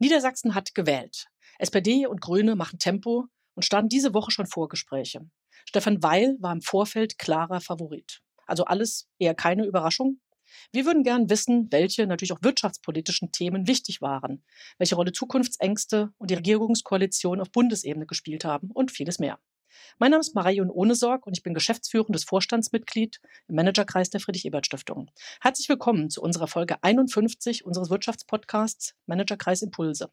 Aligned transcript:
Niedersachsen 0.00 0.54
hat 0.54 0.74
gewählt. 0.74 1.26
SPD 1.58 2.06
und 2.06 2.22
Grüne 2.22 2.56
machen 2.56 2.78
Tempo 2.78 3.26
und 3.54 3.64
starten 3.64 3.90
diese 3.90 4.14
Woche 4.14 4.30
schon 4.30 4.46
Vorgespräche. 4.46 5.20
Stefan 5.66 6.02
Weil 6.02 6.36
war 6.40 6.54
im 6.54 6.62
Vorfeld 6.62 7.18
klarer 7.18 7.60
Favorit. 7.60 8.22
Also 8.46 8.64
alles 8.64 9.08
eher 9.18 9.34
keine 9.34 9.66
Überraschung. 9.66 10.18
Wir 10.72 10.86
würden 10.86 11.04
gern 11.04 11.28
wissen, 11.28 11.70
welche 11.70 12.06
natürlich 12.06 12.32
auch 12.32 12.42
wirtschaftspolitischen 12.42 13.30
Themen 13.30 13.68
wichtig 13.68 14.00
waren, 14.00 14.42
welche 14.78 14.94
Rolle 14.94 15.12
Zukunftsängste 15.12 16.14
und 16.16 16.30
die 16.30 16.34
Regierungskoalition 16.34 17.38
auf 17.38 17.52
Bundesebene 17.52 18.06
gespielt 18.06 18.46
haben 18.46 18.70
und 18.70 18.90
vieles 18.90 19.18
mehr. 19.18 19.38
Mein 19.98 20.10
Name 20.10 20.20
ist 20.20 20.34
Marion 20.34 20.70
Ohnesorg 20.70 21.26
und 21.26 21.36
ich 21.36 21.42
bin 21.42 21.54
geschäftsführendes 21.54 22.24
Vorstandsmitglied 22.24 23.20
im 23.48 23.54
Managerkreis 23.54 24.10
der 24.10 24.20
Friedrich-Ebert-Stiftung. 24.20 25.10
Herzlich 25.40 25.68
willkommen 25.68 26.10
zu 26.10 26.22
unserer 26.22 26.46
Folge 26.46 26.82
51 26.82 27.64
unseres 27.64 27.90
Wirtschaftspodcasts 27.90 28.94
Managerkreis 29.06 29.62
Impulse. 29.62 30.10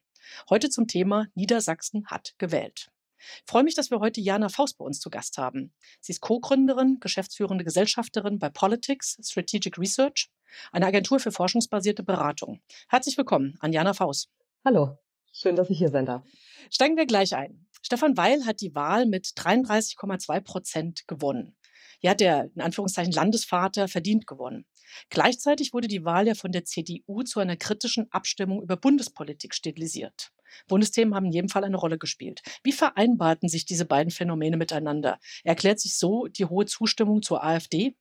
Heute 0.50 0.70
zum 0.70 0.86
Thema 0.86 1.26
Niedersachsen 1.34 2.06
hat 2.06 2.34
gewählt. 2.38 2.90
Ich 3.18 3.50
freue 3.50 3.64
mich, 3.64 3.74
dass 3.74 3.90
wir 3.90 4.00
heute 4.00 4.20
Jana 4.20 4.48
Faust 4.48 4.78
bei 4.78 4.84
uns 4.84 5.00
zu 5.00 5.10
Gast 5.10 5.38
haben. 5.38 5.72
Sie 6.00 6.12
ist 6.12 6.20
Co-Gründerin, 6.20 6.98
geschäftsführende 7.00 7.64
Gesellschafterin 7.64 8.38
bei 8.38 8.48
Politics 8.48 9.18
Strategic 9.22 9.78
Research, 9.78 10.30
eine 10.72 10.86
Agentur 10.86 11.20
für 11.20 11.32
forschungsbasierte 11.32 12.02
Beratung. 12.02 12.60
Herzlich 12.88 13.18
willkommen 13.18 13.56
an 13.60 13.72
Jana 13.72 13.94
Faust. 13.94 14.30
Hallo, 14.64 14.98
schön, 15.32 15.56
dass 15.56 15.70
ich 15.70 15.78
hier 15.78 15.90
sein 15.90 16.06
darf. 16.06 16.22
Steigen 16.70 16.96
wir 16.96 17.06
gleich 17.06 17.34
ein. 17.34 17.66
Stefan 17.82 18.16
Weil 18.16 18.44
hat 18.46 18.60
die 18.60 18.74
Wahl 18.74 19.06
mit 19.06 19.26
33,2 19.26 20.40
Prozent 20.40 21.08
gewonnen. 21.08 21.56
Hat 22.04 22.20
der, 22.20 22.50
in 22.54 22.60
Anführungszeichen, 22.60 23.12
Landesvater 23.12 23.88
verdient 23.88 24.26
gewonnen. 24.26 24.66
Gleichzeitig 25.10 25.72
wurde 25.72 25.88
die 25.88 26.04
Wahl 26.04 26.26
ja 26.26 26.34
von 26.34 26.52
der 26.52 26.64
CDU 26.64 27.22
zu 27.22 27.40
einer 27.40 27.56
kritischen 27.56 28.10
Abstimmung 28.10 28.62
über 28.62 28.76
Bundespolitik 28.76 29.54
stilisiert. 29.54 30.30
Bundesthemen 30.66 31.14
haben 31.14 31.26
in 31.26 31.32
jedem 31.32 31.48
Fall 31.48 31.64
eine 31.64 31.76
Rolle 31.76 31.98
gespielt. 31.98 32.42
Wie 32.62 32.72
vereinbarten 32.72 33.48
sich 33.48 33.66
diese 33.66 33.84
beiden 33.84 34.10
Phänomene 34.10 34.56
miteinander? 34.56 35.18
Erklärt 35.44 35.80
sich 35.80 35.98
so 35.98 36.26
die 36.26 36.46
hohe 36.46 36.66
Zustimmung 36.66 37.22
zur 37.22 37.44
AfD? 37.44 37.94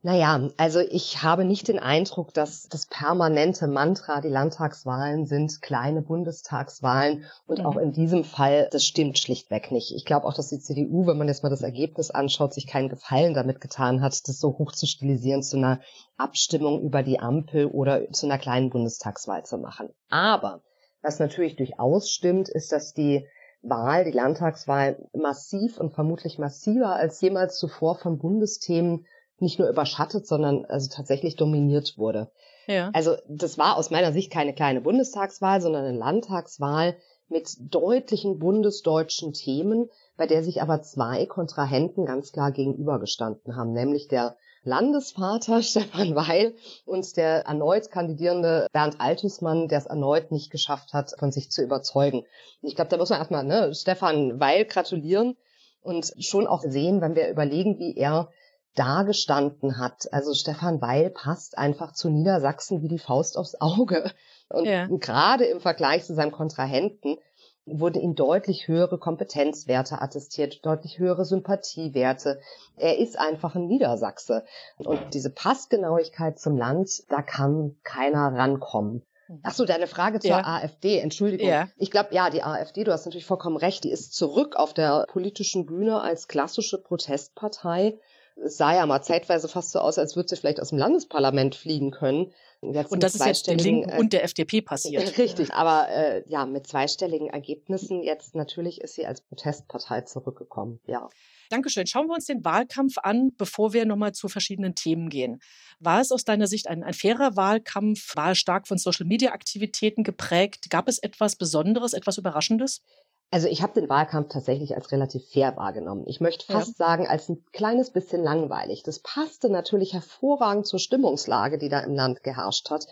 Naja, 0.00 0.48
also 0.56 0.78
ich 0.78 1.24
habe 1.24 1.44
nicht 1.44 1.66
den 1.66 1.80
Eindruck, 1.80 2.32
dass 2.32 2.68
das 2.68 2.86
permanente 2.86 3.66
Mantra, 3.66 4.20
die 4.20 4.28
Landtagswahlen 4.28 5.26
sind 5.26 5.60
kleine 5.60 6.02
Bundestagswahlen 6.02 7.24
und 7.46 7.58
mhm. 7.58 7.66
auch 7.66 7.76
in 7.76 7.90
diesem 7.90 8.22
Fall, 8.22 8.68
das 8.70 8.84
stimmt 8.84 9.18
schlichtweg 9.18 9.72
nicht. 9.72 9.92
Ich 9.92 10.04
glaube 10.04 10.26
auch, 10.26 10.34
dass 10.34 10.50
die 10.50 10.60
CDU, 10.60 11.08
wenn 11.08 11.18
man 11.18 11.26
jetzt 11.26 11.42
mal 11.42 11.50
das 11.50 11.62
Ergebnis 11.62 12.12
anschaut, 12.12 12.54
sich 12.54 12.68
keinen 12.68 12.88
Gefallen 12.88 13.34
damit 13.34 13.60
getan 13.60 14.00
hat, 14.00 14.12
das 14.12 14.38
so 14.38 14.56
hoch 14.58 14.70
zu 14.70 14.86
stilisieren 14.86 15.42
zu 15.42 15.56
einer 15.56 15.80
Abstimmung 16.16 16.80
über 16.82 17.02
die 17.02 17.18
Ampel 17.18 17.66
oder 17.66 18.08
zu 18.12 18.26
einer 18.26 18.38
kleinen 18.38 18.70
Bundestagswahl 18.70 19.44
zu 19.44 19.58
machen. 19.58 19.88
Aber 20.10 20.62
was 21.02 21.18
natürlich 21.18 21.56
durchaus 21.56 22.08
stimmt, 22.08 22.48
ist, 22.48 22.70
dass 22.70 22.92
die 22.92 23.26
Wahl, 23.62 24.04
die 24.04 24.12
Landtagswahl 24.12 25.08
massiv 25.12 25.78
und 25.78 25.92
vermutlich 25.92 26.38
massiver 26.38 26.94
als 26.94 27.20
jemals 27.20 27.58
zuvor 27.58 27.98
von 27.98 28.18
Bundesthemen 28.18 29.04
nicht 29.40 29.58
nur 29.58 29.68
überschattet, 29.68 30.26
sondern 30.26 30.64
also 30.64 30.88
tatsächlich 30.90 31.36
dominiert 31.36 31.96
wurde. 31.96 32.30
Ja. 32.66 32.90
Also 32.92 33.16
das 33.28 33.58
war 33.58 33.76
aus 33.76 33.90
meiner 33.90 34.12
Sicht 34.12 34.30
keine 34.30 34.54
kleine 34.54 34.80
Bundestagswahl, 34.80 35.60
sondern 35.60 35.84
eine 35.84 35.96
Landtagswahl 35.96 36.96
mit 37.28 37.56
deutlichen 37.60 38.38
bundesdeutschen 38.38 39.32
Themen, 39.32 39.88
bei 40.16 40.26
der 40.26 40.42
sich 40.42 40.62
aber 40.62 40.82
zwei 40.82 41.26
Kontrahenten 41.26 42.06
ganz 42.06 42.32
klar 42.32 42.52
gegenübergestanden 42.52 43.56
haben, 43.56 43.72
nämlich 43.72 44.08
der 44.08 44.36
Landesvater 44.64 45.62
Stefan 45.62 46.14
Weil 46.14 46.54
und 46.84 47.16
der 47.16 47.46
erneut 47.46 47.90
kandidierende 47.90 48.66
Bernd 48.72 49.00
Altusmann, 49.00 49.68
der 49.68 49.78
es 49.78 49.86
erneut 49.86 50.30
nicht 50.30 50.50
geschafft 50.50 50.92
hat, 50.92 51.14
von 51.18 51.32
sich 51.32 51.50
zu 51.50 51.62
überzeugen. 51.62 52.24
ich 52.62 52.74
glaube, 52.74 52.90
da 52.90 52.96
muss 52.96 53.10
man 53.10 53.18
erstmal 53.18 53.44
ne, 53.44 53.74
Stefan 53.74 54.40
Weil 54.40 54.64
gratulieren 54.64 55.36
und 55.80 56.12
schon 56.18 56.46
auch 56.46 56.62
sehen, 56.62 57.00
wenn 57.00 57.14
wir 57.14 57.30
überlegen, 57.30 57.78
wie 57.78 57.96
er 57.96 58.30
dagestanden 58.74 59.78
hat. 59.78 60.12
Also 60.12 60.34
Stefan 60.34 60.80
Weil 60.80 61.10
passt 61.10 61.58
einfach 61.58 61.92
zu 61.92 62.10
Niedersachsen 62.10 62.82
wie 62.82 62.88
die 62.88 62.98
Faust 62.98 63.36
aufs 63.36 63.60
Auge. 63.60 64.10
Und 64.48 64.66
ja. 64.66 64.86
gerade 64.86 65.44
im 65.44 65.60
Vergleich 65.60 66.04
zu 66.04 66.14
seinem 66.14 66.32
Kontrahenten 66.32 67.18
wurden 67.66 68.00
ihm 68.00 68.14
deutlich 68.14 68.66
höhere 68.66 68.98
Kompetenzwerte 68.98 70.00
attestiert, 70.00 70.64
deutlich 70.64 70.98
höhere 70.98 71.24
Sympathiewerte. 71.24 72.40
Er 72.76 72.98
ist 72.98 73.18
einfach 73.18 73.54
ein 73.54 73.66
Niedersachse. 73.66 74.44
Und 74.78 75.12
diese 75.12 75.30
Passgenauigkeit 75.30 76.38
zum 76.38 76.56
Land, 76.56 77.02
da 77.10 77.22
kann 77.22 77.76
keiner 77.82 78.32
rankommen. 78.34 79.02
Ach 79.42 79.52
so, 79.52 79.66
deine 79.66 79.86
Frage 79.86 80.20
zur 80.20 80.30
ja. 80.30 80.42
AfD, 80.44 80.98
Entschuldigung. 80.98 81.48
Ja. 81.48 81.68
Ich 81.76 81.90
glaube, 81.90 82.14
ja, 82.14 82.30
die 82.30 82.42
AfD, 82.42 82.84
du 82.84 82.92
hast 82.92 83.04
natürlich 83.04 83.26
vollkommen 83.26 83.58
recht, 83.58 83.84
die 83.84 83.90
ist 83.90 84.14
zurück 84.14 84.56
auf 84.56 84.72
der 84.72 85.04
politischen 85.08 85.66
Bühne 85.66 86.00
als 86.00 86.28
klassische 86.28 86.78
Protestpartei. 86.80 87.98
Es 88.44 88.56
sah 88.56 88.74
ja 88.74 88.86
mal 88.86 89.02
zeitweise 89.02 89.48
fast 89.48 89.72
so 89.72 89.80
aus, 89.80 89.98
als 89.98 90.16
würde 90.16 90.28
sie 90.28 90.36
vielleicht 90.36 90.60
aus 90.60 90.70
dem 90.70 90.78
Landesparlament 90.78 91.54
fliegen 91.54 91.90
können. 91.90 92.32
Und 92.60 93.02
das 93.02 93.14
ist 93.14 93.24
jetzt 93.24 93.46
den 93.46 93.58
Linken 93.58 93.90
äh, 93.90 93.98
und 93.98 94.12
der 94.12 94.24
FDP 94.24 94.62
passiert. 94.62 95.16
Richtig, 95.18 95.52
aber 95.52 95.88
äh, 95.90 96.24
ja, 96.26 96.44
mit 96.44 96.66
zweistelligen 96.66 97.28
Ergebnissen. 97.28 98.02
Jetzt 98.02 98.34
natürlich 98.34 98.80
ist 98.80 98.94
sie 98.94 99.06
als 99.06 99.20
Protestpartei 99.20 100.00
zurückgekommen, 100.02 100.80
ja. 100.86 101.08
Dankeschön. 101.50 101.86
Schauen 101.86 102.08
wir 102.08 102.14
uns 102.14 102.26
den 102.26 102.44
Wahlkampf 102.44 102.98
an, 102.98 103.30
bevor 103.38 103.72
wir 103.72 103.86
nochmal 103.86 104.12
zu 104.12 104.28
verschiedenen 104.28 104.74
Themen 104.74 105.08
gehen. 105.08 105.40
War 105.78 106.00
es 106.00 106.12
aus 106.12 106.24
deiner 106.24 106.46
Sicht 106.46 106.68
ein, 106.68 106.82
ein 106.82 106.92
fairer 106.92 107.36
Wahlkampf? 107.36 108.16
War 108.16 108.30
er 108.30 108.34
stark 108.34 108.68
von 108.68 108.76
Social-Media-Aktivitäten 108.76 110.02
geprägt? 110.02 110.68
Gab 110.68 110.88
es 110.88 110.98
etwas 110.98 111.36
Besonderes, 111.36 111.94
etwas 111.94 112.18
Überraschendes? 112.18 112.82
Also 113.30 113.46
ich 113.46 113.60
habe 113.60 113.78
den 113.78 113.90
Wahlkampf 113.90 114.32
tatsächlich 114.32 114.74
als 114.74 114.90
relativ 114.90 115.28
fair 115.28 115.54
wahrgenommen. 115.58 116.04
Ich 116.06 116.18
möchte 116.18 116.46
fast 116.46 116.78
ja. 116.78 116.86
sagen, 116.86 117.06
als 117.06 117.28
ein 117.28 117.44
kleines 117.52 117.90
bisschen 117.90 118.22
langweilig. 118.22 118.82
Das 118.84 119.00
passte 119.00 119.50
natürlich 119.50 119.92
hervorragend 119.92 120.66
zur 120.66 120.78
Stimmungslage, 120.78 121.58
die 121.58 121.68
da 121.68 121.80
im 121.80 121.94
Land 121.94 122.22
geherrscht 122.22 122.70
hat, 122.70 122.86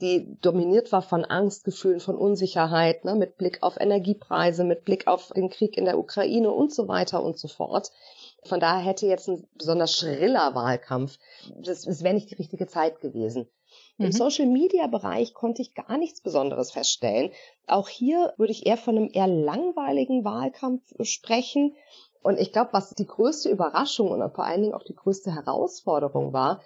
die 0.00 0.38
dominiert 0.40 0.92
war 0.92 1.02
von 1.02 1.26
Angstgefühlen, 1.26 2.00
von 2.00 2.16
Unsicherheit, 2.16 3.04
ne, 3.04 3.14
mit 3.14 3.36
Blick 3.36 3.62
auf 3.62 3.78
Energiepreise, 3.78 4.64
mit 4.64 4.86
Blick 4.86 5.06
auf 5.08 5.30
den 5.36 5.50
Krieg 5.50 5.76
in 5.76 5.84
der 5.84 5.98
Ukraine 5.98 6.50
und 6.50 6.72
so 6.72 6.88
weiter 6.88 7.22
und 7.22 7.38
so 7.38 7.48
fort. 7.48 7.92
Von 8.44 8.60
daher 8.60 8.82
hätte 8.82 9.06
jetzt 9.06 9.28
ein 9.28 9.46
besonders 9.58 9.94
schriller 9.94 10.54
Wahlkampf, 10.54 11.18
das, 11.62 11.82
das 11.82 12.02
wäre 12.02 12.14
nicht 12.14 12.30
die 12.30 12.36
richtige 12.36 12.66
Zeit 12.66 13.00
gewesen. 13.00 13.46
Im 14.02 14.08
mhm. 14.08 14.12
Social-Media-Bereich 14.12 15.34
konnte 15.34 15.62
ich 15.62 15.74
gar 15.74 15.96
nichts 15.96 16.20
Besonderes 16.20 16.72
feststellen. 16.72 17.30
Auch 17.66 17.88
hier 17.88 18.34
würde 18.36 18.52
ich 18.52 18.66
eher 18.66 18.76
von 18.76 18.96
einem 18.96 19.10
eher 19.12 19.26
langweiligen 19.26 20.24
Wahlkampf 20.24 20.82
sprechen. 21.02 21.74
Und 22.22 22.38
ich 22.38 22.52
glaube, 22.52 22.70
was 22.72 22.90
die 22.90 23.06
größte 23.06 23.48
Überraschung 23.48 24.10
und 24.10 24.34
vor 24.34 24.44
allen 24.44 24.62
Dingen 24.62 24.74
auch 24.74 24.84
die 24.84 24.94
größte 24.94 25.34
Herausforderung 25.34 26.32
war, 26.32 26.60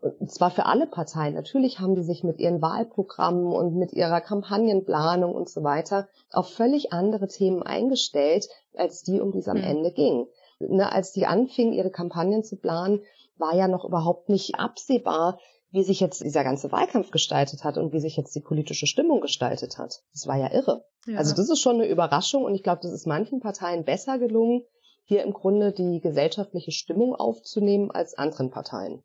und 0.00 0.30
zwar 0.30 0.50
für 0.50 0.64
alle 0.64 0.86
Parteien. 0.86 1.34
Natürlich 1.34 1.78
haben 1.78 1.94
die 1.94 2.02
sich 2.02 2.24
mit 2.24 2.40
ihren 2.40 2.62
Wahlprogrammen 2.62 3.52
und 3.52 3.76
mit 3.76 3.92
ihrer 3.92 4.20
Kampagnenplanung 4.20 5.34
und 5.34 5.50
so 5.50 5.62
weiter 5.62 6.08
auf 6.32 6.48
völlig 6.50 6.92
andere 6.92 7.28
Themen 7.28 7.62
eingestellt, 7.62 8.48
als 8.74 9.02
die, 9.02 9.20
um 9.20 9.32
die 9.32 9.40
es 9.40 9.48
am 9.48 9.58
mhm. 9.58 9.64
Ende 9.64 9.92
ging. 9.92 10.26
Ne, 10.58 10.90
als 10.90 11.12
die 11.12 11.26
anfingen, 11.26 11.72
ihre 11.74 11.90
Kampagnen 11.90 12.44
zu 12.44 12.56
planen, 12.56 13.02
war 13.36 13.54
ja 13.54 13.68
noch 13.68 13.84
überhaupt 13.84 14.28
nicht 14.28 14.54
absehbar, 14.56 15.38
wie 15.72 15.84
sich 15.84 16.00
jetzt 16.00 16.22
dieser 16.22 16.44
ganze 16.44 16.72
Wahlkampf 16.72 17.10
gestaltet 17.10 17.64
hat 17.64 17.78
und 17.78 17.92
wie 17.92 18.00
sich 18.00 18.16
jetzt 18.16 18.34
die 18.34 18.40
politische 18.40 18.86
Stimmung 18.86 19.20
gestaltet 19.20 19.78
hat. 19.78 20.02
Das 20.12 20.26
war 20.26 20.36
ja 20.36 20.52
irre. 20.52 20.84
Ja. 21.06 21.18
Also 21.18 21.34
das 21.34 21.48
ist 21.48 21.60
schon 21.60 21.76
eine 21.76 21.88
Überraschung 21.88 22.44
und 22.44 22.54
ich 22.54 22.62
glaube, 22.62 22.80
das 22.82 22.92
ist 22.92 23.06
manchen 23.06 23.40
Parteien 23.40 23.84
besser 23.84 24.18
gelungen, 24.18 24.62
hier 25.04 25.24
im 25.24 25.32
Grunde 25.32 25.72
die 25.72 26.00
gesellschaftliche 26.00 26.70
Stimmung 26.70 27.16
aufzunehmen 27.16 27.90
als 27.90 28.14
anderen 28.14 28.50
Parteien. 28.50 29.02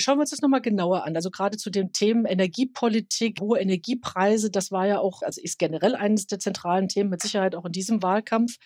Schauen 0.00 0.16
wir 0.16 0.22
uns 0.22 0.30
das 0.30 0.40
nochmal 0.40 0.60
genauer 0.60 1.04
an. 1.04 1.14
Also 1.14 1.30
gerade 1.30 1.56
zu 1.56 1.70
den 1.70 1.92
Themen 1.92 2.24
Energiepolitik, 2.24 3.40
hohe 3.40 3.60
Energiepreise, 3.60 4.50
das 4.50 4.72
war 4.72 4.86
ja 4.86 4.98
auch, 4.98 5.22
also 5.22 5.40
ist 5.40 5.60
generell 5.60 5.94
eines 5.94 6.26
der 6.26 6.40
zentralen 6.40 6.88
Themen, 6.88 7.10
mit 7.10 7.22
Sicherheit 7.22 7.54
auch 7.54 7.64
in 7.64 7.72
diesem 7.72 8.02
Wahlkampf. 8.02 8.56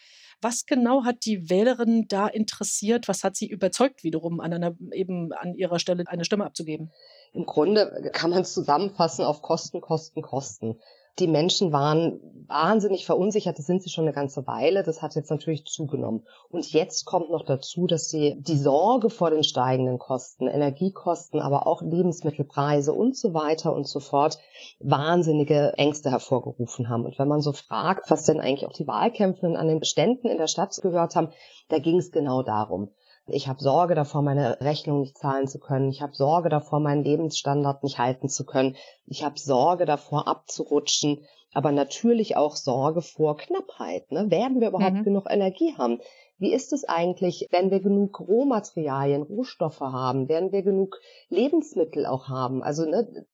Was 0.41 0.65
genau 0.65 1.05
hat 1.05 1.27
die 1.27 1.51
Wählerin 1.51 2.07
da 2.09 2.27
interessiert? 2.27 3.09
Was 3.09 3.25
hat 3.25 3.37
sie 3.37 3.49
überzeugt, 3.49 4.03
wiederum 4.05 4.41
an 4.41 4.55
einer, 4.55 4.75
eben 4.93 5.33
an 5.33 5.55
ihrer 5.55 5.79
Stelle 5.79 6.05
eine 6.07 6.25
Stimme 6.25 6.47
abzugeben? 6.47 6.91
Im 7.33 7.47
Grunde 7.47 8.11
kann 8.13 8.31
man 8.31 8.43
es 8.43 8.55
zusammenfassen 8.55 9.25
auf 9.25 9.43
Kosten, 9.43 9.81
Kosten, 9.81 10.23
Kosten. 10.23 10.79
Die 11.19 11.27
Menschen 11.27 11.73
waren 11.73 12.21
wahnsinnig 12.47 13.05
verunsichert, 13.05 13.59
das 13.59 13.67
sind 13.67 13.83
sie 13.83 13.91
schon 13.91 14.05
eine 14.05 14.15
ganze 14.15 14.47
Weile, 14.47 14.85
das 14.85 15.03
hat 15.03 15.17
jetzt 15.17 15.31
natürlich 15.31 15.65
zugenommen. 15.65 16.25
Und 16.49 16.73
jetzt 16.73 17.07
kommt 17.07 17.31
noch 17.31 17.45
dazu, 17.45 17.89
dass 17.89 18.09
sie 18.09 18.37
die 18.39 18.57
Sorge 18.57 19.11
vor 19.11 19.31
den 19.31 19.43
steigenden 19.43 19.99
Kosten, 19.99 20.47
Energiekosten, 20.47 21.41
aber 21.41 21.67
auch 21.67 21.83
Lebensmittelpreise 21.83 22.93
und 22.93 23.17
so 23.17 23.35
weiter 23.35 23.75
und 23.75 23.89
so 23.89 23.99
fort, 23.99 24.39
wahnsinnige 24.79 25.73
Ängste 25.77 26.11
hervorgerufen 26.11 26.89
haben. 26.89 27.05
Und 27.05 27.19
wenn 27.19 27.29
man 27.29 27.43
so 27.43 27.53
fragt, 27.53 28.11
was 28.11 28.23
denn 28.23 28.41
eigentlich 28.41 28.69
auch 28.69 28.73
die 28.73 28.87
Wahlkämpfenden 28.87 29.57
an 29.57 29.67
den 29.67 29.83
Ständen 29.83 30.29
in 30.29 30.39
der 30.39 30.47
Stadt 30.47 30.79
gehört 30.81 31.17
haben, 31.17 31.33
da 31.69 31.81
ging 31.81 31.99
es 31.99 32.13
genau 32.13 32.43
darum. 32.45 32.93
Ich 33.31 33.49
habe 33.49 33.61
Sorge 33.61 33.95
davor, 33.95 34.23
meine 34.23 34.61
Rechnung 34.61 35.01
nicht 35.01 35.19
zahlen 35.19 35.49
zu 35.49 35.59
können. 35.59 35.91
Ich 35.91 36.03
habe 36.03 36.15
Sorge 36.15 36.49
davor, 36.49 36.81
meinen 36.81 37.05
Lebensstandard 37.05 37.83
nicht 37.83 37.99
halten 37.99 38.29
zu 38.29 38.45
können. 38.45 38.77
Ich 39.07 39.25
habe 39.25 39.39
Sorge 39.39 39.85
davor, 39.85 40.27
abzurutschen. 40.27 41.25
Aber 41.53 41.73
natürlich 41.73 42.37
auch 42.37 42.57
Sorge 42.57 43.01
vor 43.01 43.37
Knappheit. 43.37 44.11
Ne? 44.13 44.31
Werden 44.31 44.61
wir 44.61 44.69
überhaupt 44.69 44.97
mhm. 44.97 45.05
genug 45.05 45.27
Energie 45.31 45.75
haben? 45.79 46.01
Wie 46.39 46.53
ist 46.53 46.73
es 46.73 46.85
eigentlich, 46.85 47.49
wenn 47.51 47.71
wir 47.71 47.81
genug 47.81 48.21
Rohmaterialien, 48.21 49.23
Rohstoffe 49.23 49.81
haben? 49.81 50.29
Werden 50.29 50.53
wir 50.53 50.63
genug 50.63 50.99
Lebensmittel 51.31 52.07
auch 52.07 52.29
haben? 52.29 52.63
Also 52.63 52.85
ne, 52.85 53.27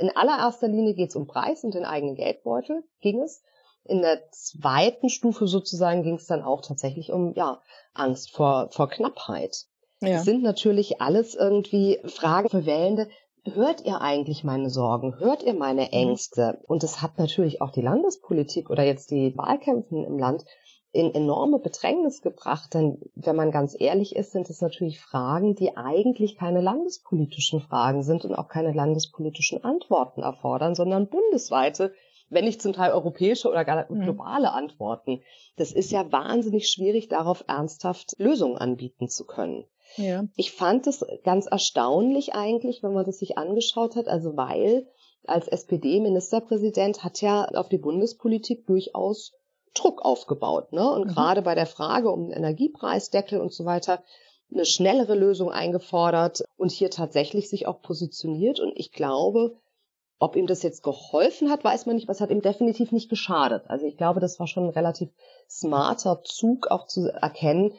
in 0.00 0.10
allererster 0.14 0.68
Linie 0.68 0.94
geht 0.94 1.10
es 1.10 1.16
um 1.16 1.26
Preis 1.26 1.64
und 1.64 1.74
den 1.74 1.84
eigenen 1.84 2.14
Geldbeutel, 2.14 2.84
ging 3.00 3.20
es. 3.20 3.42
In 3.84 4.02
der 4.02 4.30
zweiten 4.30 5.08
Stufe 5.08 5.46
sozusagen 5.46 6.02
ging 6.02 6.14
es 6.14 6.26
dann 6.26 6.42
auch 6.42 6.62
tatsächlich 6.62 7.12
um 7.12 7.34
ja 7.34 7.60
Angst 7.94 8.30
vor 8.30 8.68
vor 8.70 8.88
Knappheit. 8.88 9.66
Ja. 10.00 10.14
Das 10.14 10.24
sind 10.24 10.42
natürlich 10.42 11.00
alles 11.00 11.34
irgendwie 11.34 12.00
Fragen 12.06 12.48
für 12.48 12.66
Wählende. 12.66 13.08
Hört 13.44 13.84
ihr 13.84 14.00
eigentlich 14.00 14.44
meine 14.44 14.70
Sorgen? 14.70 15.18
Hört 15.18 15.42
ihr 15.42 15.54
meine 15.54 15.82
mhm. 15.82 15.92
Ängste? 15.92 16.60
Und 16.66 16.82
das 16.82 17.02
hat 17.02 17.18
natürlich 17.18 17.60
auch 17.60 17.70
die 17.70 17.82
Landespolitik 17.82 18.70
oder 18.70 18.84
jetzt 18.84 19.10
die 19.10 19.36
Wahlkämpfen 19.36 20.04
im 20.04 20.18
Land 20.18 20.44
in 20.92 21.14
enorme 21.14 21.58
Bedrängnis 21.58 22.20
gebracht. 22.20 22.74
Denn 22.74 22.98
wenn 23.14 23.34
man 23.34 23.50
ganz 23.50 23.74
ehrlich 23.78 24.14
ist, 24.14 24.32
sind 24.32 24.48
es 24.50 24.60
natürlich 24.60 25.00
Fragen, 25.00 25.54
die 25.54 25.76
eigentlich 25.76 26.36
keine 26.36 26.60
landespolitischen 26.60 27.60
Fragen 27.60 28.02
sind 28.02 28.24
und 28.24 28.34
auch 28.34 28.48
keine 28.48 28.72
landespolitischen 28.72 29.64
Antworten 29.64 30.22
erfordern, 30.22 30.74
sondern 30.74 31.08
bundesweite, 31.08 31.92
wenn 32.32 32.44
nicht 32.44 32.62
zum 32.62 32.72
Teil 32.72 32.92
europäische 32.92 33.48
oder 33.48 33.64
gar 33.64 33.90
mhm. 33.90 34.02
globale 34.02 34.48
mhm. 34.48 34.54
Antworten. 34.54 35.22
Das 35.56 35.72
ist 35.72 35.92
ja 35.92 36.10
wahnsinnig 36.10 36.68
schwierig, 36.68 37.08
darauf 37.08 37.44
ernsthaft 37.46 38.14
Lösungen 38.18 38.56
anbieten 38.56 39.08
zu 39.08 39.26
können. 39.26 39.64
Ja. 39.96 40.24
Ich 40.36 40.52
fand 40.52 40.86
es 40.86 41.04
ganz 41.24 41.46
erstaunlich 41.46 42.34
eigentlich, 42.34 42.82
wenn 42.82 42.94
man 42.94 43.04
das 43.04 43.18
sich 43.18 43.36
angeschaut 43.36 43.96
hat, 43.96 44.08
also 44.08 44.36
weil 44.36 44.86
als 45.24 45.46
SPD-Ministerpräsident 45.46 47.04
hat 47.04 47.20
ja 47.20 47.44
auf 47.44 47.68
die 47.68 47.78
Bundespolitik 47.78 48.66
durchaus 48.66 49.32
Druck 49.74 50.02
aufgebaut. 50.04 50.72
Ne? 50.72 50.90
Und 50.90 51.06
mhm. 51.06 51.08
gerade 51.10 51.42
bei 51.42 51.54
der 51.54 51.66
Frage 51.66 52.10
um 52.10 52.28
den 52.28 52.36
Energiepreisdeckel 52.36 53.40
und 53.40 53.52
so 53.52 53.64
weiter 53.64 54.02
eine 54.52 54.64
schnellere 54.64 55.14
Lösung 55.14 55.50
eingefordert 55.50 56.42
und 56.56 56.70
hier 56.70 56.90
tatsächlich 56.90 57.48
sich 57.48 57.66
auch 57.66 57.80
positioniert. 57.80 58.60
Und 58.60 58.72
ich 58.76 58.92
glaube, 58.92 59.56
ob 60.22 60.36
ihm 60.36 60.46
das 60.46 60.62
jetzt 60.62 60.82
geholfen 60.82 61.50
hat, 61.50 61.64
weiß 61.64 61.86
man 61.86 61.96
nicht, 61.96 62.08
was 62.08 62.20
hat 62.20 62.30
ihm 62.30 62.42
definitiv 62.42 62.92
nicht 62.92 63.10
geschadet. 63.10 63.64
Also 63.68 63.86
ich 63.86 63.96
glaube, 63.96 64.20
das 64.20 64.38
war 64.38 64.46
schon 64.46 64.64
ein 64.64 64.70
relativ 64.70 65.10
smarter 65.48 66.22
Zug, 66.22 66.68
auch 66.70 66.86
zu 66.86 67.08
erkennen, 67.08 67.72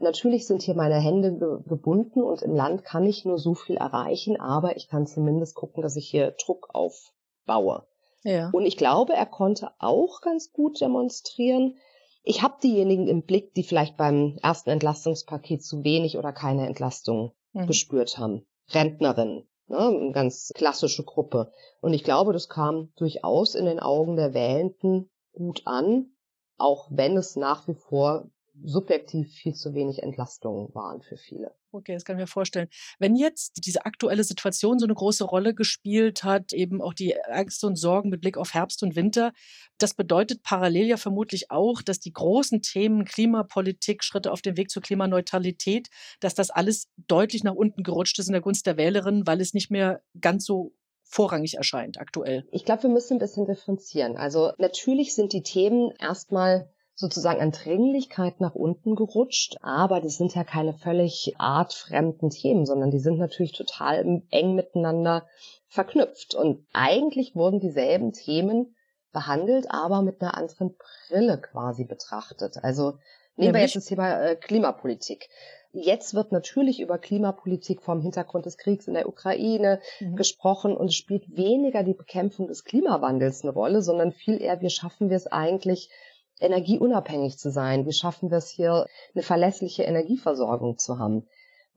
natürlich 0.00 0.46
sind 0.46 0.62
hier 0.62 0.74
meine 0.74 1.00
Hände 1.00 1.36
ge 1.36 1.58
gebunden 1.66 2.22
und 2.22 2.42
im 2.42 2.54
Land 2.54 2.84
kann 2.84 3.06
ich 3.06 3.24
nur 3.24 3.38
so 3.38 3.54
viel 3.54 3.76
erreichen, 3.76 4.40
aber 4.40 4.76
ich 4.76 4.88
kann 4.88 5.06
zumindest 5.06 5.54
gucken, 5.54 5.82
dass 5.82 5.96
ich 5.96 6.08
hier 6.08 6.34
Druck 6.44 6.68
aufbaue. 6.72 7.86
Ja. 8.22 8.50
Und 8.52 8.66
ich 8.66 8.76
glaube, 8.76 9.14
er 9.14 9.26
konnte 9.26 9.70
auch 9.78 10.20
ganz 10.20 10.52
gut 10.52 10.80
demonstrieren. 10.80 11.76
Ich 12.22 12.42
habe 12.42 12.56
diejenigen 12.62 13.06
im 13.06 13.22
Blick, 13.22 13.54
die 13.54 13.62
vielleicht 13.62 13.96
beim 13.96 14.38
ersten 14.42 14.70
Entlastungspaket 14.70 15.64
zu 15.64 15.84
wenig 15.84 16.18
oder 16.18 16.32
keine 16.32 16.66
Entlastung 16.66 17.32
mhm. 17.52 17.66
gespürt 17.66 18.18
haben. 18.18 18.46
Rentnerinnen, 18.70 19.48
ne, 19.68 19.78
eine 19.78 20.12
ganz 20.12 20.52
klassische 20.54 21.04
Gruppe. 21.04 21.52
Und 21.80 21.92
ich 21.92 22.04
glaube, 22.04 22.32
das 22.32 22.48
kam 22.48 22.92
durchaus 22.96 23.54
in 23.54 23.64
den 23.64 23.80
Augen 23.80 24.16
der 24.16 24.34
Wählenden 24.34 25.10
gut 25.32 25.62
an, 25.66 26.10
auch 26.56 26.88
wenn 26.90 27.16
es 27.16 27.36
nach 27.36 27.68
wie 27.68 27.74
vor 27.74 28.30
subjektiv 28.62 29.32
viel 29.32 29.54
zu 29.54 29.74
wenig 29.74 30.02
Entlastungen 30.02 30.74
waren 30.74 31.00
für 31.00 31.16
viele. 31.16 31.54
Okay, 31.70 31.92
das 31.92 32.04
kann 32.04 32.16
ich 32.16 32.22
mir 32.22 32.26
vorstellen. 32.26 32.68
Wenn 32.98 33.14
jetzt 33.14 33.66
diese 33.66 33.84
aktuelle 33.84 34.24
Situation 34.24 34.78
so 34.78 34.86
eine 34.86 34.94
große 34.94 35.24
Rolle 35.24 35.54
gespielt 35.54 36.24
hat, 36.24 36.52
eben 36.52 36.80
auch 36.80 36.94
die 36.94 37.12
Ängste 37.26 37.66
und 37.66 37.76
Sorgen 37.76 38.08
mit 38.08 38.22
Blick 38.22 38.38
auf 38.38 38.54
Herbst 38.54 38.82
und 38.82 38.96
Winter, 38.96 39.32
das 39.76 39.94
bedeutet 39.94 40.42
parallel 40.42 40.86
ja 40.86 40.96
vermutlich 40.96 41.50
auch, 41.50 41.82
dass 41.82 42.00
die 42.00 42.12
großen 42.12 42.62
Themen 42.62 43.04
Klimapolitik, 43.04 44.02
Schritte 44.02 44.32
auf 44.32 44.40
dem 44.40 44.56
Weg 44.56 44.70
zur 44.70 44.82
Klimaneutralität, 44.82 45.88
dass 46.20 46.34
das 46.34 46.50
alles 46.50 46.88
deutlich 46.96 47.44
nach 47.44 47.54
unten 47.54 47.82
gerutscht 47.82 48.18
ist 48.18 48.28
in 48.28 48.32
der 48.32 48.42
Gunst 48.42 48.66
der 48.66 48.78
Wählerinnen, 48.78 49.26
weil 49.26 49.40
es 49.40 49.52
nicht 49.52 49.70
mehr 49.70 50.02
ganz 50.20 50.46
so 50.46 50.72
vorrangig 51.02 51.54
erscheint 51.56 51.98
aktuell. 51.98 52.46
Ich 52.50 52.64
glaube, 52.64 52.84
wir 52.84 52.90
müssen 52.90 53.14
ein 53.14 53.18
bisschen 53.18 53.46
differenzieren. 53.46 54.16
Also 54.16 54.52
natürlich 54.58 55.14
sind 55.14 55.32
die 55.32 55.42
Themen 55.42 55.90
erstmal 55.98 56.70
sozusagen 56.98 57.40
an 57.40 57.52
Dringlichkeit 57.52 58.40
nach 58.40 58.56
unten 58.56 58.96
gerutscht, 58.96 59.56
aber 59.62 60.00
das 60.00 60.16
sind 60.16 60.34
ja 60.34 60.42
keine 60.42 60.74
völlig 60.74 61.32
artfremden 61.38 62.30
Themen, 62.30 62.66
sondern 62.66 62.90
die 62.90 62.98
sind 62.98 63.18
natürlich 63.18 63.52
total 63.52 64.22
eng 64.30 64.54
miteinander 64.56 65.24
verknüpft. 65.68 66.34
Und 66.34 66.66
eigentlich 66.72 67.36
wurden 67.36 67.60
dieselben 67.60 68.12
Themen 68.12 68.74
behandelt, 69.12 69.66
aber 69.70 70.02
mit 70.02 70.20
einer 70.20 70.36
anderen 70.36 70.74
Brille 71.06 71.40
quasi 71.40 71.84
betrachtet. 71.84 72.56
Also 72.62 72.98
nehmen 73.36 73.54
wir 73.54 73.60
jetzt 73.60 73.76
das 73.76 73.84
Thema 73.84 74.20
äh, 74.20 74.34
Klimapolitik. 74.34 75.28
Jetzt 75.70 76.14
wird 76.14 76.32
natürlich 76.32 76.80
über 76.80 76.98
Klimapolitik 76.98 77.80
vom 77.82 78.00
Hintergrund 78.00 78.44
des 78.44 78.58
Kriegs 78.58 78.88
in 78.88 78.94
der 78.94 79.08
Ukraine 79.08 79.80
mhm. 80.00 80.16
gesprochen 80.16 80.76
und 80.76 80.86
es 80.86 80.96
spielt 80.96 81.36
weniger 81.36 81.84
die 81.84 81.94
Bekämpfung 81.94 82.48
des 82.48 82.64
Klimawandels 82.64 83.42
eine 83.42 83.52
Rolle, 83.52 83.82
sondern 83.82 84.10
viel 84.10 84.42
eher, 84.42 84.60
wie 84.62 84.70
schaffen 84.70 85.10
wir 85.10 85.16
es 85.16 85.28
eigentlich, 85.28 85.90
energieunabhängig 86.40 87.38
zu 87.38 87.50
sein? 87.50 87.86
Wie 87.86 87.92
schaffen 87.92 88.30
wir 88.30 88.38
es 88.38 88.48
hier, 88.48 88.86
eine 89.14 89.22
verlässliche 89.22 89.82
Energieversorgung 89.84 90.78
zu 90.78 90.98
haben? 90.98 91.26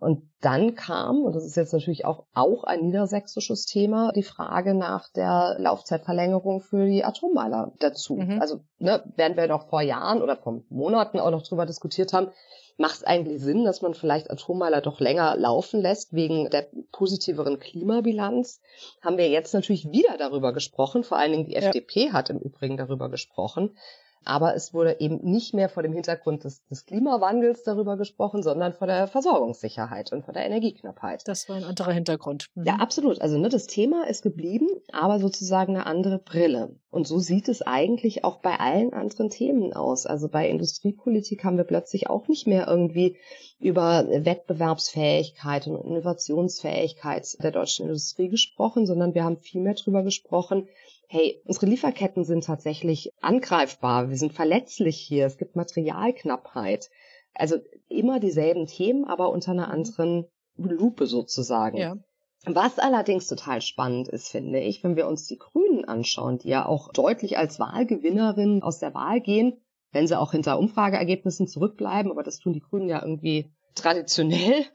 Und 0.02 0.24
dann 0.42 0.74
kam, 0.74 1.22
und 1.22 1.36
das 1.36 1.46
ist 1.46 1.56
jetzt 1.56 1.74
natürlich 1.74 2.06
auch, 2.06 2.26
auch 2.34 2.64
ein 2.64 2.88
niedersächsisches 2.88 3.68
Thema, 3.68 4.12
die 4.12 4.24
Frage 4.24 4.74
nach 4.74 5.10
der 5.10 5.58
Laufzeitverlängerung 5.60 6.60
für 6.60 6.88
die 6.88 7.04
Atommeiler 7.04 7.72
dazu. 7.78 8.16
Mhm. 8.16 8.42
Also, 8.42 8.62
ne, 8.80 9.04
während 9.16 9.38
wir 9.38 9.48
noch 9.48 9.70
vor 9.70 9.84
Jahren 9.84 10.24
oder 10.24 10.38
vor 10.38 10.64
Monaten 10.70 11.20
auch 11.20 11.30
noch 11.30 11.44
drüber 11.44 11.68
diskutiert 11.68 12.14
haben, 12.14 12.32
macht 12.78 12.96
es 12.96 13.04
eigentlich 13.04 13.44
Sinn, 13.44 13.64
dass 13.64 13.84
man 13.84 13.94
vielleicht 13.94 14.32
Atommeiler 14.32 14.82
doch 14.82 15.00
länger 15.00 15.38
laufen 15.38 15.80
lässt 15.80 16.14
wegen 16.14 16.50
der 16.50 16.68
positiveren 16.92 17.60
Klimabilanz? 17.60 18.60
Haben 19.04 19.20
wir 19.20 19.30
jetzt 19.30 19.54
natürlich 19.54 19.92
wieder 19.92 20.18
darüber 20.18 20.52
gesprochen. 20.52 21.04
Vor 21.04 21.20
allen 21.20 21.32
Dingen 21.32 21.46
die 21.46 21.54
ja. 21.54 21.60
FDP 21.60 22.12
hat 22.12 22.32
im 22.32 22.40
Übrigen 22.40 22.76
darüber 22.76 23.08
gesprochen. 23.10 23.78
Aber 24.24 24.56
es 24.56 24.74
wurde 24.74 25.00
eben 25.00 25.18
nicht 25.24 25.54
mehr 25.54 25.68
vor 25.68 25.82
dem 25.82 25.94
Hintergrund 25.94 26.44
des, 26.44 26.64
des, 26.68 26.86
Klimawandels 26.86 27.64
darüber 27.64 27.98
gesprochen, 27.98 28.44
sondern 28.44 28.74
vor 28.74 28.86
der 28.86 29.08
Versorgungssicherheit 29.08 30.12
und 30.12 30.24
vor 30.26 30.34
der 30.34 30.46
Energieknappheit. 30.46 31.28
Das 31.28 31.50
war 31.50 31.56
ein 31.56 31.64
anderer 31.64 31.92
Hintergrund. 31.92 32.48
Mhm. 32.54 32.66
Ja, 32.66 32.76
absolut. 32.76 33.22
Also 33.22 33.38
ne, 33.38 33.50
das 33.50 33.66
Thema 33.66 34.08
ist 34.08 34.22
geblieben, 34.22 34.68
aber 34.92 35.20
sozusagen 35.20 35.76
eine 35.76 35.86
andere 35.86 36.20
Brille. 36.20 36.76
Und 36.92 37.08
so 37.08 37.20
sieht 37.20 37.48
es 37.48 37.62
eigentlich 37.62 38.24
auch 38.24 38.42
bei 38.42 38.60
allen 38.60 38.94
anderen 38.94 39.30
Themen 39.30 39.74
aus. 39.74 40.06
Also 40.06 40.28
bei 40.28 40.48
Industriepolitik 40.50 41.44
haben 41.44 41.58
wir 41.58 41.64
plötzlich 41.64 42.10
auch 42.10 42.28
nicht 42.28 42.48
mehr 42.48 42.68
irgendwie 42.68 43.18
über 43.60 44.06
Wettbewerbsfähigkeit 44.08 45.68
und 45.68 45.84
Innovationsfähigkeit 45.84 47.42
der 47.42 47.52
deutschen 47.52 47.86
Industrie 47.86 48.28
gesprochen, 48.28 48.86
sondern 48.86 49.16
wir 49.16 49.24
haben 49.24 49.38
viel 49.38 49.62
mehr 49.62 49.76
darüber 49.76 50.04
gesprochen, 50.04 50.68
hey, 51.12 51.42
unsere 51.44 51.66
Lieferketten 51.66 52.24
sind 52.24 52.46
tatsächlich 52.46 53.12
angreifbar, 53.20 54.10
wir 54.10 54.16
sind 54.16 54.32
verletzlich 54.32 54.98
hier, 54.98 55.26
es 55.26 55.38
gibt 55.38 55.58
Materialknappheit. 55.58 56.90
Also 57.34 57.58
immer 57.90 58.22
dieselben 58.22 58.66
Themen, 58.66 59.04
aber 59.04 59.30
unter 59.30 59.52
einer 59.52 59.70
anderen 59.70 60.26
Lupe 60.56 61.08
sozusagen. 61.08 61.78
Ja. 61.78 61.98
Was 62.46 62.80
allerdings 62.80 63.28
total 63.28 63.62
spannend 63.62 64.08
ist, 64.08 64.30
finde 64.30 64.62
ich, 64.62 64.86
wenn 64.86 64.96
wir 64.96 65.08
uns 65.08 65.28
die 65.28 65.38
Grünen 65.38 65.84
anschauen, 65.84 66.38
die 66.38 66.48
ja 66.48 66.66
auch 66.66 66.94
deutlich 66.94 67.38
als 67.38 67.60
Wahlgewinnerin 67.60 68.64
aus 68.64 68.80
der 68.80 68.94
Wahl 68.94 69.20
gehen, 69.20 69.60
wenn 69.92 70.08
sie 70.08 70.18
auch 70.18 70.32
hinter 70.32 70.58
Umfrageergebnissen 70.60 71.48
zurückbleiben, 71.48 72.10
aber 72.10 72.24
das 72.24 72.40
tun 72.40 72.54
die 72.54 72.62
Grünen 72.62 72.88
ja 72.88 73.02
irgendwie 73.02 73.52
traditionell. 73.76 74.66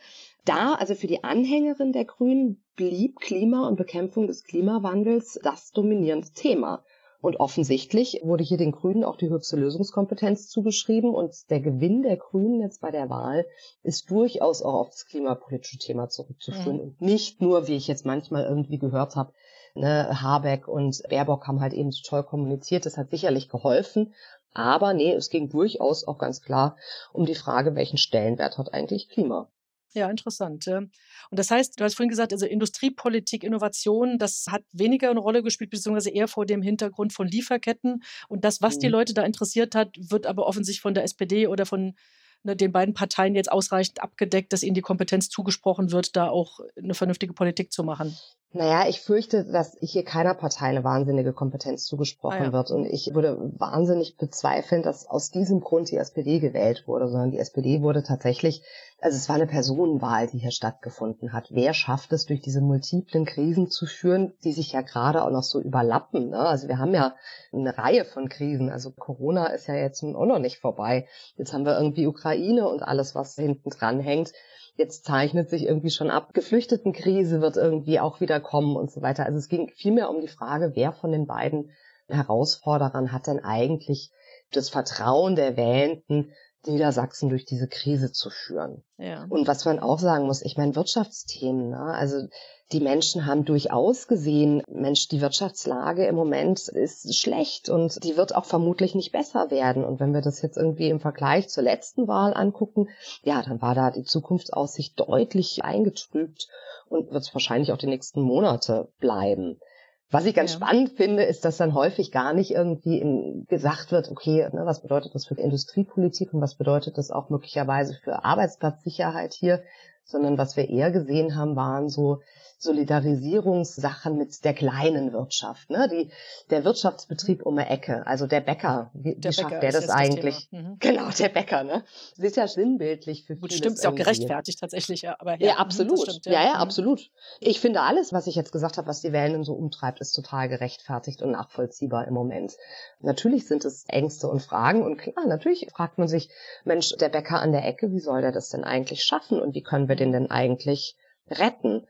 Da, 0.47 0.75
also 0.75 0.95
für 0.95 1.09
die 1.09 1.25
Anhängerin 1.25 1.93
der 1.93 2.05
Grünen, 2.05 2.62
blieb 2.76 3.19
Klima 3.19 3.67
und 3.67 3.76
Bekämpfung 3.76 4.29
des 4.29 4.45
Klimawandels 4.45 5.41
das 5.43 5.73
dominierende 5.73 6.31
Thema. 6.31 6.85
Und 7.21 7.41
offensichtlich 7.41 8.21
wurde 8.23 8.45
hier 8.45 8.57
den 8.57 8.71
Grünen 8.71 9.03
auch 9.03 9.17
die 9.17 9.29
höchste 9.29 9.57
Lösungskompetenz 9.57 10.49
zugeschrieben 10.49 11.12
und 11.12 11.35
der 11.50 11.61
Gewinn 11.61 12.03
der 12.03 12.17
Grünen 12.17 12.61
jetzt 12.61 12.81
bei 12.81 12.93
der 12.93 13.11
Wahl 13.11 13.45
ist 13.83 14.09
durchaus 14.09 14.62
auch 14.62 14.75
auf 14.75 14.91
das 14.91 15.07
klimapolitische 15.07 15.79
Thema 15.79 16.09
zurückzuführen 16.09 16.76
mhm. 16.76 16.83
und 16.83 17.00
nicht 17.00 17.43
nur, 17.43 17.67
wie 17.67 17.75
ich 17.75 17.88
jetzt 17.88 18.07
manchmal 18.07 18.45
irgendwie 18.45 18.79
gehört 18.79 19.17
habe, 19.17 19.33
ne, 19.75 20.23
Habeck 20.23 20.69
und 20.69 21.03
Baerbock 21.09 21.49
haben 21.49 21.61
halt 21.61 21.73
eben 21.73 21.91
so 21.91 22.03
toll 22.05 22.23
kommuniziert, 22.23 22.87
das 22.87 22.97
hat 22.97 23.11
sicherlich 23.11 23.49
geholfen, 23.49 24.15
aber 24.53 24.95
nee, 24.95 25.12
es 25.12 25.29
ging 25.29 25.49
durchaus 25.49 26.07
auch 26.07 26.19
ganz 26.19 26.41
klar 26.41 26.76
um 27.12 27.26
die 27.26 27.35
Frage, 27.35 27.75
welchen 27.75 27.99
Stellenwert 27.99 28.59
hat 28.59 28.73
eigentlich 28.73 29.09
Klima. 29.09 29.50
Ja, 29.97 30.11
interessant. 30.11 30.67
Und 30.69 30.91
das 31.31 31.50
heißt, 31.50 31.81
du 31.81 31.85
hast 31.85 31.95
vorhin 31.95 32.11
gesagt, 32.11 32.35
also 32.35 32.45
Industriepolitik, 32.45 33.43
Innovation, 33.43 34.19
das 34.19 34.45
hat 34.50 34.62
weniger 34.73 35.09
eine 35.09 35.21
Rolle 35.21 35.43
gespielt, 35.43 35.71
beziehungsweise 35.71 36.11
eher 36.11 36.29
vor 36.29 36.45
dem 36.45 36.61
Hintergrund 36.61 37.15
von 37.15 37.26
Lieferketten. 37.26 38.03
Und 38.29 38.45
das, 38.45 38.61
was 38.61 38.79
die 38.79 38.88
mhm. 38.88 38.93
Leute 38.93 39.15
da 39.15 39.23
interessiert 39.23 39.75
hat, 39.75 39.97
wird 39.97 40.26
aber 40.26 40.47
offensichtlich 40.47 40.83
von 40.83 40.93
der 40.93 41.05
SPD 41.05 41.47
oder 41.47 41.65
von 41.65 41.95
ne, 42.43 42.55
den 42.57 42.73
beiden 42.73 42.93
Parteien 42.93 43.35
jetzt 43.35 43.50
ausreichend 43.50 44.03
abgedeckt, 44.03 44.53
dass 44.53 44.62
ihnen 44.62 44.75
die 44.75 44.83
Kompetenz 44.83 45.31
zugesprochen 45.31 45.93
wird, 45.93 46.15
da 46.15 46.29
auch 46.29 46.61
eine 46.76 46.93
vernünftige 46.93 47.33
Politik 47.33 47.73
zu 47.73 47.83
machen? 47.83 48.15
Naja, 48.53 48.88
ich 48.88 49.00
fürchte, 49.00 49.45
dass 49.45 49.76
hier 49.81 50.05
keiner 50.05 50.33
Partei 50.33 50.67
eine 50.67 50.85
wahnsinnige 50.85 51.33
Kompetenz 51.33 51.85
zugesprochen 51.85 52.41
ah, 52.41 52.45
ja. 52.45 52.53
wird. 52.53 52.71
Und 52.71 52.87
ich 52.87 53.11
würde 53.12 53.37
wahnsinnig 53.59 54.17
bezweifeln, 54.17 54.83
dass 54.83 55.07
aus 55.07 55.31
diesem 55.31 55.61
Grund 55.61 55.91
die 55.91 55.97
SPD 55.97 56.38
gewählt 56.38 56.85
wurde, 56.87 57.09
sondern 57.09 57.33
die 57.33 57.38
SPD 57.38 57.83
wurde 57.83 58.03
tatsächlich, 58.03 58.62
also 59.00 59.17
es 59.17 59.29
war 59.29 59.37
eine 59.37 59.47
Personenwahl, 59.47 60.29
die 60.29 60.38
hier 60.38 60.53
stattgefunden 60.53 61.33
hat. 61.33 61.49
Wer 61.50 61.75
schafft 61.75 62.12
es, 62.12 62.25
durch 62.25 62.41
diese 62.41 62.62
multiplen 62.62 63.26
Krisen 63.26 63.69
zu 63.69 63.85
führen, 63.85 64.33
die 64.43 64.53
sich 64.53 64.73
ja 64.73 64.81
gerade 64.81 65.23
auch 65.23 65.31
noch 65.31 65.43
so 65.43 65.61
überlappen? 65.61 66.31
Ne? 66.31 66.38
Also 66.38 66.69
wir 66.69 66.79
haben 66.79 66.95
ja 66.95 67.15
eine 67.53 67.76
Reihe 67.76 68.05
von 68.05 68.29
Krisen. 68.29 68.71
Also 68.71 68.93
Corona 68.93 69.49
ist 69.49 69.67
ja 69.67 69.75
jetzt 69.75 70.03
auch 70.03 70.25
noch 70.25 70.38
nicht 70.38 70.61
vorbei. 70.61 71.09
Jetzt 71.37 71.53
haben 71.53 71.67
wir 71.67 71.76
irgendwie 71.76 72.07
Ukraine 72.07 72.69
und 72.69 72.83
alles, 72.83 73.15
was 73.15 73.35
hinten 73.35 73.71
dran 73.71 74.00
hängt 74.00 74.33
jetzt 74.76 75.04
zeichnet 75.04 75.50
sich 75.50 75.66
irgendwie 75.66 75.90
schon 75.90 76.11
ab, 76.11 76.35
Geflüchtetenkrise 76.35 77.40
wird 77.40 77.56
irgendwie 77.56 77.99
auch 78.00 78.21
wieder 78.21 78.40
kommen 78.40 78.76
und 78.76 78.90
so 78.90 79.02
weiter. 79.02 79.25
Also 79.25 79.38
es 79.38 79.49
ging 79.49 79.71
vielmehr 79.75 80.11
um 80.11 80.21
die 80.21 80.28
Frage, 80.28 80.73
wer 80.75 80.92
von 80.92 81.12
den 81.12 81.26
beiden 81.26 81.71
Herausforderern 82.09 83.12
hat 83.12 83.26
denn 83.26 83.42
eigentlich 83.42 84.12
das 84.52 84.68
Vertrauen 84.68 85.35
der 85.35 85.56
Wählenden 85.56 86.33
Niedersachsen 86.67 87.29
durch 87.29 87.45
diese 87.45 87.69
Krise 87.69 88.13
zu 88.13 88.31
führen. 88.31 88.83
Ja. 88.99 89.27
Und 89.29 89.47
was 89.47 89.65
man 89.65 89.79
auch 89.79 89.99
sagen 89.99 90.27
muss, 90.27 90.43
ich 90.43 90.57
meine 90.57 90.77
Wirtschaftsthemen, 90.77 91.71
ne? 91.71 91.79
also 91.79 92.29
die 92.73 92.81
Menschen 92.81 93.27
haben 93.27 93.45
durchaus 93.45 94.09
gesehen, 94.09 94.63
Mensch, 94.69 95.07
die 95.09 95.21
Wirtschaftslage 95.21 96.07
im 96.07 96.17
Moment 96.17 96.67
ist 96.67 97.17
schlecht 97.17 97.69
und 97.69 98.03
die 98.03 98.17
wird 98.17 98.35
auch 98.35 98.45
vermutlich 98.45 98.97
nicht 98.97 99.13
besser 99.13 99.51
werden. 99.53 99.85
Und 99.85 100.01
wenn 100.01 100.13
wir 100.13 100.21
das 100.21 100.43
jetzt 100.43 100.57
irgendwie 100.57 100.89
im 100.89 100.99
Vergleich 100.99 101.49
zur 101.49 101.63
letzten 101.63 102.09
Wahl 102.09 102.35
angucken, 102.35 102.89
ja, 103.23 103.41
dann 103.43 103.63
war 103.63 103.77
da 103.77 103.93
die 103.93 104.03
Zukunftsaussicht 104.03 104.99
deutlich 104.99 105.65
eingetrübt 105.65 106.49
und 106.89 107.13
wird 107.13 107.23
es 107.23 107.35
wahrscheinlich 107.35 107.71
auch 107.71 107.79
die 107.79 107.87
nächsten 107.87 108.21
Monate 108.21 108.89
bleiben. 108.99 109.61
Was 110.11 110.25
ich 110.25 110.35
ganz 110.35 110.53
ja. 110.53 110.57
spannend 110.59 110.91
finde, 110.91 111.25
ist, 111.25 111.45
dass 111.45 111.57
dann 111.57 111.75
häufig 111.75 112.13
gar 112.13 112.33
nicht 112.33 112.53
irgendwie 112.53 113.01
in, 113.01 113.45
gesagt 113.49 113.91
wird, 113.91 114.11
okay, 114.11 114.49
ne, 114.53 114.63
was 114.65 114.83
bedeutet 114.83 115.15
das 115.15 115.27
für 115.27 115.35
Industriepolitik 115.35 116.33
und 116.33 116.41
was 116.41 116.55
bedeutet 116.55 116.97
das 116.97 117.11
auch 117.11 117.29
möglicherweise 117.29 117.95
für 117.95 118.25
Arbeitsplatzsicherheit 118.25 119.35
hier, 119.35 119.63
sondern 120.05 120.39
was 120.39 120.57
wir 120.57 120.69
eher 120.69 120.93
gesehen 120.93 121.35
haben, 121.35 121.57
waren 121.57 121.89
so 121.89 122.21
Solidarisierungssachen 122.59 124.17
mit 124.17 124.45
der 124.45 124.55
kleinen 124.55 125.13
Wirtschaft. 125.13 125.69
Ne? 125.69 125.89
Die, 125.91 126.11
der 126.51 126.65
Wirtschaftsbetrieb 126.65 127.45
um 127.45 127.57
die 127.57 127.63
Ecke, 127.63 128.07
also 128.07 128.27
der 128.27 128.41
Bäcker, 128.41 128.91
wie, 128.95 129.15
der 129.15 129.31
wie 129.31 129.35
schafft 129.35 129.49
Bäcker 129.49 129.61
der 129.61 129.73
das 129.73 129.91
eigentlich? 129.91 130.49
Das 130.51 130.61
mhm. 130.61 130.77
Genau, 130.79 131.11
der 131.11 131.29
Bäcker, 131.29 131.65
ne? 131.65 131.85
Das 132.17 132.25
ist 132.25 132.37
ja 132.37 132.49
sinnbildlich 132.49 133.25
für 133.25 133.37
viele. 133.37 133.53
Stimmt, 133.53 133.77
ist 133.77 133.85
ja 133.85 133.91
auch 133.91 133.95
gerechtfertigt 133.95 134.59
tatsächlich, 134.59 135.03
ja. 135.03 135.17
Aber 135.19 135.39
ja, 135.39 135.49
ja 135.49 135.55
absolut. 135.57 136.01
Stimmt, 136.01 136.27
ja. 136.27 136.33
ja, 136.33 136.45
ja, 136.45 136.55
mhm. 136.55 136.61
absolut. 136.61 137.11
Ich 137.41 137.61
finde 137.61 137.83
alles, 137.83 138.13
was 138.13 138.27
ich 138.27 138.35
jetzt 138.35 138.53
gesagt 138.53 138.79
habe, 138.79 138.89
was 138.89 139.03
die 139.03 139.13
Wählenden 139.13 139.45
so 139.45 139.53
umtreibt, 139.53 140.01
ist 140.01 140.13
total 140.13 140.49
gerechtfertigt 140.49 141.21
und 141.21 141.33
nachvollziehbar 141.33 142.09
im 142.09 142.15
Moment. 142.15 142.55
Natürlich 143.01 143.47
sind 143.47 143.65
es 143.67 143.85
Ängste 143.89 144.29
und 144.29 144.41
Fragen 144.41 144.83
und 144.83 144.97
klar, 144.97 145.27
natürlich 145.27 145.69
fragt 145.71 145.99
man 145.99 146.09
sich, 146.09 146.31
Mensch, 146.65 146.97
der 146.97 147.11
Bäcker 147.11 147.41
an 147.41 147.53
der 147.53 147.67
Ecke, 147.67 147.93
wie 147.93 148.01
soll 148.01 148.23
der 148.23 148.33
das 148.33 148.49
denn 148.49 148.65
eigentlich 148.65 149.05
schaffen 149.05 149.41
und 149.41 149.55
wie 149.55 149.63
können 149.63 149.89
wir 149.89 149.97
den 149.97 150.13
denn 150.13 150.31
eigentlich 150.31 150.97
retten? 151.29 151.87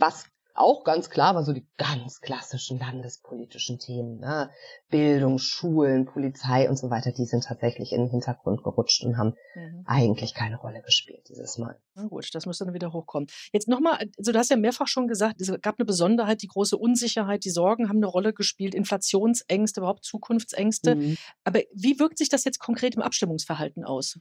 Was 0.00 0.26
auch 0.54 0.84
ganz 0.84 1.10
klar 1.10 1.34
war 1.34 1.44
so 1.44 1.52
die 1.52 1.66
ganz 1.76 2.20
klassischen 2.20 2.78
landespolitischen 2.78 3.78
Themen, 3.78 4.18
ne? 4.18 4.50
Bildung, 4.90 5.38
Schulen, 5.38 6.06
Polizei 6.06 6.68
und 6.68 6.76
so 6.76 6.90
weiter, 6.90 7.12
die 7.12 7.24
sind 7.24 7.44
tatsächlich 7.44 7.92
in 7.92 8.02
den 8.02 8.10
Hintergrund 8.10 8.62
gerutscht 8.62 9.04
und 9.04 9.16
haben 9.16 9.34
mhm. 9.54 9.84
eigentlich 9.86 10.34
keine 10.34 10.56
Rolle 10.58 10.82
gespielt 10.82 11.28
dieses 11.28 11.58
Mal. 11.58 11.78
Na 11.94 12.06
gut, 12.06 12.28
das 12.34 12.46
müsste 12.46 12.64
dann 12.64 12.74
wieder 12.74 12.92
hochkommen. 12.92 13.28
Jetzt 13.52 13.68
nochmal, 13.68 13.98
also 14.18 14.32
du 14.32 14.38
hast 14.38 14.50
ja 14.50 14.56
mehrfach 14.56 14.88
schon 14.88 15.08
gesagt, 15.08 15.40
es 15.40 15.52
gab 15.62 15.78
eine 15.78 15.86
Besonderheit, 15.86 16.42
die 16.42 16.48
große 16.48 16.76
Unsicherheit, 16.76 17.44
die 17.44 17.50
Sorgen 17.50 17.88
haben 17.88 17.98
eine 17.98 18.06
Rolle 18.06 18.32
gespielt, 18.32 18.74
Inflationsängste, 18.74 19.80
überhaupt 19.80 20.04
Zukunftsängste. 20.04 20.96
Mhm. 20.96 21.16
Aber 21.44 21.60
wie 21.72 21.98
wirkt 21.98 22.18
sich 22.18 22.28
das 22.28 22.44
jetzt 22.44 22.58
konkret 22.58 22.96
im 22.96 23.02
Abstimmungsverhalten 23.02 23.84
aus? 23.84 24.18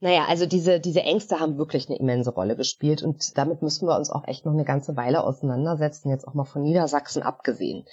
Naja, 0.00 0.26
also 0.28 0.44
diese, 0.44 0.78
diese 0.78 1.02
Ängste 1.02 1.40
haben 1.40 1.56
wirklich 1.56 1.88
eine 1.88 1.98
immense 1.98 2.30
Rolle 2.30 2.54
gespielt 2.56 3.02
und 3.02 3.38
damit 3.38 3.62
müssen 3.62 3.88
wir 3.88 3.96
uns 3.96 4.10
auch 4.10 4.26
echt 4.28 4.44
noch 4.44 4.52
eine 4.52 4.64
ganze 4.64 4.96
Weile 4.96 5.24
auseinandersetzen, 5.24 6.10
jetzt 6.10 6.28
auch 6.28 6.34
mal 6.34 6.44
von 6.44 6.62
Niedersachsen 6.62 7.22
abgesehen. 7.22 7.86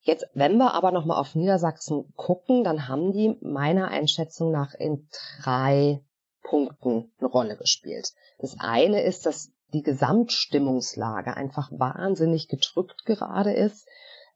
Jetzt, 0.00 0.26
wenn 0.34 0.56
wir 0.56 0.74
aber 0.74 0.90
nochmal 0.90 1.18
auf 1.18 1.34
Niedersachsen 1.34 2.12
gucken, 2.16 2.64
dann 2.64 2.88
haben 2.88 3.12
die 3.12 3.36
meiner 3.40 3.88
Einschätzung 3.88 4.50
nach 4.50 4.74
in 4.74 5.08
drei 5.42 6.02
Punkten 6.42 7.12
eine 7.18 7.28
Rolle 7.28 7.56
gespielt. 7.56 8.12
Das 8.38 8.56
eine 8.58 9.02
ist, 9.02 9.26
dass 9.26 9.52
die 9.72 9.82
Gesamtstimmungslage 9.82 11.36
einfach 11.36 11.70
wahnsinnig 11.70 12.48
gedrückt 12.48 13.04
gerade 13.04 13.52
ist, 13.52 13.86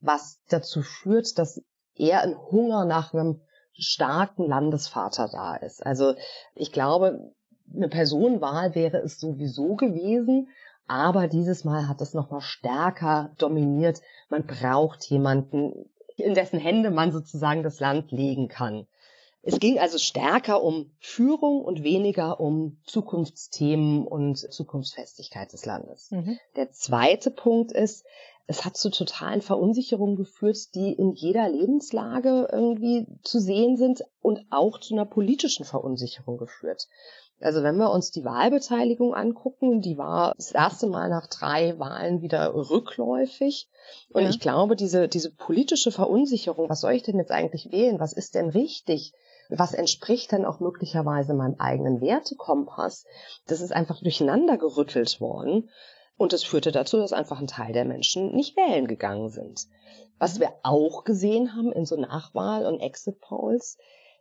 was 0.00 0.40
dazu 0.48 0.82
führt, 0.82 1.38
dass 1.38 1.62
eher 1.94 2.22
ein 2.22 2.36
Hunger 2.36 2.84
nach 2.84 3.12
einem 3.12 3.40
starken 3.78 4.47
Landesvater 4.47 5.28
da 5.30 5.56
ist. 5.56 5.85
Also 5.85 6.14
ich 6.54 6.73
glaube, 6.73 7.33
eine 7.75 7.88
Personenwahl 7.88 8.75
wäre 8.75 8.99
es 8.99 9.18
sowieso 9.18 9.75
gewesen, 9.75 10.49
aber 10.87 11.26
dieses 11.26 11.64
Mal 11.64 11.88
hat 11.88 12.00
es 12.00 12.14
nochmal 12.14 12.40
stärker 12.40 13.33
dominiert. 13.38 14.00
Man 14.28 14.47
braucht 14.47 15.04
jemanden, 15.06 15.90
in 16.16 16.35
dessen 16.35 16.59
Hände 16.59 16.90
man 16.90 17.12
sozusagen 17.12 17.62
das 17.62 17.80
Land 17.80 18.12
legen 18.12 18.49
kann. 18.49 18.87
Es 19.42 19.61
ging 19.61 19.78
also 19.78 19.99
stärker 19.99 20.61
um 20.62 20.90
Führung 20.99 21.61
und 21.61 21.85
weniger 21.85 22.40
um 22.40 22.78
Zukunftsthemen 22.85 24.04
und 24.04 24.38
Zukunftsfestigkeit 24.38 25.52
des 25.52 25.64
Landes. 25.64 26.11
Mhm. 26.11 26.38
Der 26.56 26.73
zweite 26.73 27.30
Punkt 27.30 27.71
ist, 27.71 28.04
es 28.48 28.64
hat 28.64 28.76
zu 28.76 28.90
totalen 28.90 29.42
Verunsicherungen 29.42 30.16
geführt, 30.16 30.74
die 30.74 30.92
in 30.92 31.12
jeder 31.12 31.48
Lebenslage 31.48 32.48
irgendwie 32.52 33.06
zu 33.22 33.40
sehen 33.40 33.76
sind 33.76 34.04
und 34.20 34.46
auch 34.50 34.78
zu 34.78 34.94
einer 34.94 35.04
politischen 35.04 35.64
Verunsicherung 35.64 36.38
geführt. 36.38 36.86
Also 37.40 37.62
wenn 37.62 37.76
wir 37.76 37.90
uns 37.90 38.10
die 38.12 38.24
Wahlbeteiligung 38.24 39.14
angucken, 39.14 39.82
die 39.82 39.98
war 39.98 40.32
das 40.36 40.52
erste 40.52 40.86
Mal 40.86 41.10
nach 41.10 41.26
drei 41.26 41.78
Wahlen 41.78 42.22
wieder 42.22 42.54
rückläufig. 42.54 43.68
Und 44.10 44.22
ja. 44.22 44.30
ich 44.30 44.40
glaube, 44.40 44.74
diese, 44.74 45.08
diese 45.08 45.32
politische 45.32 45.90
Verunsicherung, 45.90 46.70
was 46.70 46.80
soll 46.80 46.92
ich 46.92 47.02
denn 47.02 47.18
jetzt 47.18 47.32
eigentlich 47.32 47.70
wählen? 47.72 48.00
Was 48.00 48.14
ist 48.14 48.34
denn 48.34 48.48
richtig? 48.48 49.12
Was 49.50 49.74
entspricht 49.74 50.32
denn 50.32 50.44
auch 50.44 50.60
möglicherweise 50.60 51.34
meinem 51.34 51.56
eigenen 51.58 52.00
Wertekompass? 52.00 53.04
Das 53.46 53.60
ist 53.60 53.72
einfach 53.72 54.00
durcheinander 54.00 54.56
gerüttelt 54.56 55.20
worden. 55.20 55.68
Und 56.16 56.32
es 56.32 56.44
führte 56.44 56.73
dazu, 56.73 56.96
dass 56.99 57.12
einfach 57.12 57.40
ein 57.40 57.46
Teil 57.46 57.73
der 57.73 57.85
Menschen 57.85 58.35
nicht 58.35 58.56
wählen 58.56 58.87
gegangen 58.87 59.28
sind. 59.28 59.66
Was 60.18 60.40
wir 60.40 60.52
auch 60.62 61.04
gesehen 61.04 61.54
haben 61.54 61.73
in 61.73 61.85
so 61.85 61.96
Nachwahl- 61.96 62.66
und 62.66 62.80
Exit-Polls, 62.80 63.76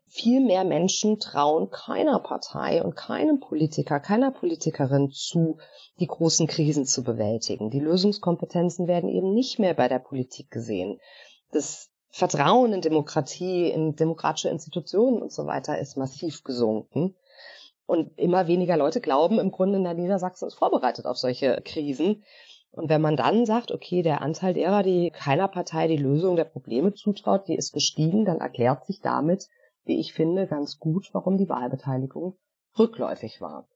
viel 0.07 0.39
mehr 0.39 0.63
Menschen 0.63 1.19
trauen 1.19 1.71
keiner 1.71 2.19
Partei 2.19 2.83
und 2.83 2.95
keinem 2.95 3.39
Politiker, 3.39 3.99
keiner 3.99 4.31
Politikerin 4.31 5.09
zu, 5.11 5.57
die 5.99 6.07
großen 6.07 6.47
Krisen 6.47 6.85
zu 6.85 7.03
bewältigen. 7.03 7.71
Die 7.71 7.79
Lösungskompetenzen 7.79 8.87
werden 8.87 9.09
eben 9.09 9.33
nicht 9.33 9.57
mehr 9.57 9.73
bei 9.73 9.87
der 9.87 9.99
Politik 9.99 10.51
gesehen. 10.51 10.99
Das 11.51 11.89
Vertrauen 12.09 12.71
in 12.71 12.81
Demokratie, 12.81 13.69
in 13.69 13.95
demokratische 13.95 14.49
Institutionen 14.49 15.21
und 15.21 15.31
so 15.31 15.47
weiter 15.47 15.79
ist 15.79 15.97
massiv 15.97 16.43
gesunken. 16.43 17.15
Und 17.85 18.17
immer 18.17 18.47
weniger 18.47 18.77
Leute 18.77 18.99
glauben 18.99 19.39
im 19.39 19.51
Grunde, 19.51 19.77
in 19.77 19.83
der 19.83 19.93
Niedersachsen 19.93 20.47
ist 20.47 20.55
vorbereitet 20.55 21.05
auf 21.05 21.17
solche 21.17 21.61
Krisen. 21.63 22.23
Und 22.71 22.89
wenn 22.89 23.01
man 23.01 23.15
dann 23.15 23.45
sagt, 23.45 23.71
okay, 23.71 24.01
der 24.01 24.21
Anteil 24.21 24.53
derer, 24.53 24.83
die 24.83 25.11
keiner 25.11 25.47
Partei 25.47 25.87
die 25.87 25.97
Lösung 25.97 26.35
der 26.35 26.43
Probleme 26.45 26.93
zutraut, 26.93 27.47
die 27.47 27.55
ist 27.55 27.73
gestiegen, 27.73 28.25
dann 28.25 28.39
erklärt 28.39 28.85
sich 28.85 28.99
damit, 29.01 29.47
wie 29.85 29.99
ich 29.99 30.13
finde, 30.13 30.47
ganz 30.47 30.79
gut, 30.79 31.09
warum 31.13 31.37
die 31.37 31.47
Wahlbeteiligung 31.47 32.35
rückläufig 32.77 33.39
war. 33.39 33.67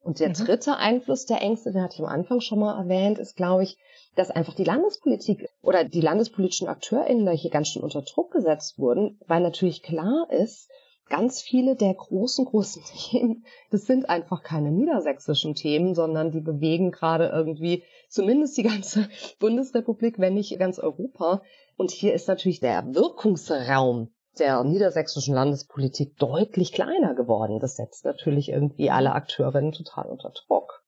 Und 0.00 0.18
der 0.18 0.30
mhm. 0.30 0.34
dritte 0.34 0.76
Einfluss 0.76 1.26
der 1.26 1.40
Ängste, 1.40 1.70
den 1.70 1.82
hatte 1.82 1.94
ich 1.94 2.00
am 2.00 2.06
Anfang 2.06 2.40
schon 2.40 2.58
mal 2.58 2.76
erwähnt, 2.76 3.18
ist, 3.18 3.36
glaube 3.36 3.62
ich, 3.62 3.78
dass 4.16 4.30
einfach 4.30 4.54
die 4.54 4.64
Landespolitik 4.64 5.48
oder 5.62 5.84
die 5.84 6.00
landespolitischen 6.00 6.68
AkteurInnen 6.68 7.24
da 7.24 7.32
hier 7.32 7.50
ganz 7.50 7.68
schön 7.68 7.82
unter 7.82 8.02
Druck 8.02 8.32
gesetzt 8.32 8.78
wurden, 8.78 9.20
weil 9.26 9.40
natürlich 9.40 9.82
klar 9.82 10.26
ist, 10.30 10.68
ganz 11.12 11.42
viele 11.42 11.76
der 11.76 11.92
großen, 11.92 12.46
großen 12.46 12.82
Themen, 13.10 13.44
das 13.70 13.84
sind 13.84 14.08
einfach 14.08 14.42
keine 14.42 14.72
niedersächsischen 14.72 15.54
Themen, 15.54 15.94
sondern 15.94 16.30
die 16.32 16.40
bewegen 16.40 16.90
gerade 16.90 17.26
irgendwie 17.28 17.84
zumindest 18.08 18.56
die 18.56 18.62
ganze 18.62 19.08
Bundesrepublik, 19.38 20.18
wenn 20.18 20.34
nicht 20.34 20.58
ganz 20.58 20.78
Europa. 20.78 21.42
Und 21.76 21.90
hier 21.90 22.14
ist 22.14 22.28
natürlich 22.28 22.60
der 22.60 22.94
Wirkungsraum 22.94 24.08
der 24.38 24.64
niedersächsischen 24.64 25.34
Landespolitik 25.34 26.16
deutlich 26.16 26.72
kleiner 26.72 27.14
geworden. 27.14 27.60
Das 27.60 27.76
setzt 27.76 28.06
natürlich 28.06 28.48
irgendwie 28.48 28.90
alle 28.90 29.12
Akteurinnen 29.12 29.72
total 29.72 30.06
unter 30.06 30.30
Druck. 30.30 30.82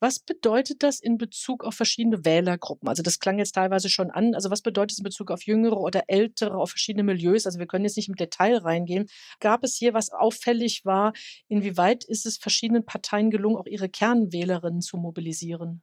Was 0.00 0.18
bedeutet 0.18 0.82
das 0.82 1.00
in 1.00 1.16
Bezug 1.16 1.64
auf 1.64 1.74
verschiedene 1.74 2.24
Wählergruppen? 2.24 2.88
Also 2.88 3.02
das 3.02 3.18
klang 3.18 3.38
jetzt 3.38 3.52
teilweise 3.54 3.88
schon 3.88 4.10
an. 4.10 4.34
Also 4.34 4.50
was 4.50 4.60
bedeutet 4.60 4.92
es 4.92 4.98
in 4.98 5.04
Bezug 5.04 5.30
auf 5.30 5.44
jüngere 5.46 5.78
oder 5.78 6.04
ältere, 6.08 6.56
auf 6.56 6.70
verschiedene 6.70 7.02
Milieus? 7.02 7.46
Also 7.46 7.58
wir 7.58 7.66
können 7.66 7.84
jetzt 7.84 7.96
nicht 7.96 8.08
im 8.08 8.14
Detail 8.14 8.58
reingehen. 8.58 9.06
Gab 9.40 9.64
es 9.64 9.76
hier, 9.76 9.94
was 9.94 10.10
auffällig 10.12 10.84
war? 10.84 11.12
Inwieweit 11.48 12.04
ist 12.04 12.26
es 12.26 12.36
verschiedenen 12.36 12.84
Parteien 12.84 13.30
gelungen, 13.30 13.56
auch 13.56 13.66
ihre 13.66 13.88
Kernwählerinnen 13.88 14.82
zu 14.82 14.98
mobilisieren? 14.98 15.82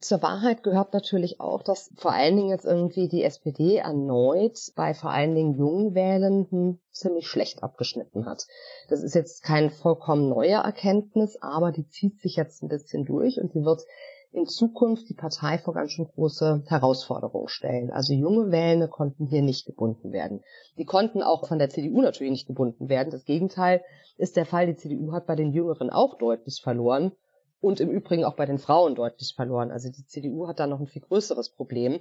Zur 0.00 0.22
Wahrheit 0.22 0.62
gehört 0.62 0.92
natürlich 0.92 1.40
auch, 1.40 1.64
dass 1.64 1.92
vor 1.96 2.12
allen 2.12 2.36
Dingen 2.36 2.50
jetzt 2.50 2.64
irgendwie 2.64 3.08
die 3.08 3.24
SPD 3.24 3.78
erneut 3.78 4.56
bei 4.76 4.94
vor 4.94 5.10
allen 5.10 5.34
Dingen 5.34 5.56
jungen 5.56 5.92
Wählenden 5.92 6.80
ziemlich 6.92 7.26
schlecht 7.26 7.64
abgeschnitten 7.64 8.24
hat. 8.24 8.46
Das 8.88 9.02
ist 9.02 9.16
jetzt 9.16 9.42
keine 9.42 9.70
vollkommen 9.70 10.28
neue 10.28 10.54
Erkenntnis, 10.54 11.36
aber 11.42 11.72
die 11.72 11.88
zieht 11.88 12.20
sich 12.20 12.36
jetzt 12.36 12.62
ein 12.62 12.68
bisschen 12.68 13.06
durch 13.06 13.40
und 13.40 13.54
die 13.54 13.64
wird 13.64 13.82
in 14.30 14.46
Zukunft 14.46 15.08
die 15.08 15.14
Partei 15.14 15.58
vor 15.58 15.74
ganz 15.74 15.90
schön 15.90 16.06
große 16.06 16.62
Herausforderungen 16.68 17.48
stellen. 17.48 17.90
Also 17.90 18.12
junge 18.12 18.52
Wählende 18.52 18.86
konnten 18.86 19.26
hier 19.26 19.42
nicht 19.42 19.66
gebunden 19.66 20.12
werden. 20.12 20.44
Die 20.76 20.84
konnten 20.84 21.22
auch 21.22 21.48
von 21.48 21.58
der 21.58 21.70
CDU 21.70 22.02
natürlich 22.02 22.30
nicht 22.30 22.46
gebunden 22.46 22.88
werden. 22.88 23.10
Das 23.10 23.24
Gegenteil 23.24 23.82
ist 24.16 24.36
der 24.36 24.46
Fall. 24.46 24.66
Die 24.68 24.76
CDU 24.76 25.10
hat 25.10 25.26
bei 25.26 25.34
den 25.34 25.52
Jüngeren 25.52 25.90
auch 25.90 26.18
deutlich 26.18 26.60
verloren 26.62 27.12
und 27.60 27.80
im 27.80 27.90
Übrigen 27.90 28.24
auch 28.24 28.36
bei 28.36 28.46
den 28.46 28.58
Frauen 28.58 28.94
deutlich 28.94 29.34
verloren. 29.34 29.70
Also 29.70 29.90
die 29.90 30.06
CDU 30.06 30.46
hat 30.46 30.60
da 30.60 30.66
noch 30.66 30.80
ein 30.80 30.86
viel 30.86 31.02
größeres 31.02 31.50
Problem. 31.50 32.00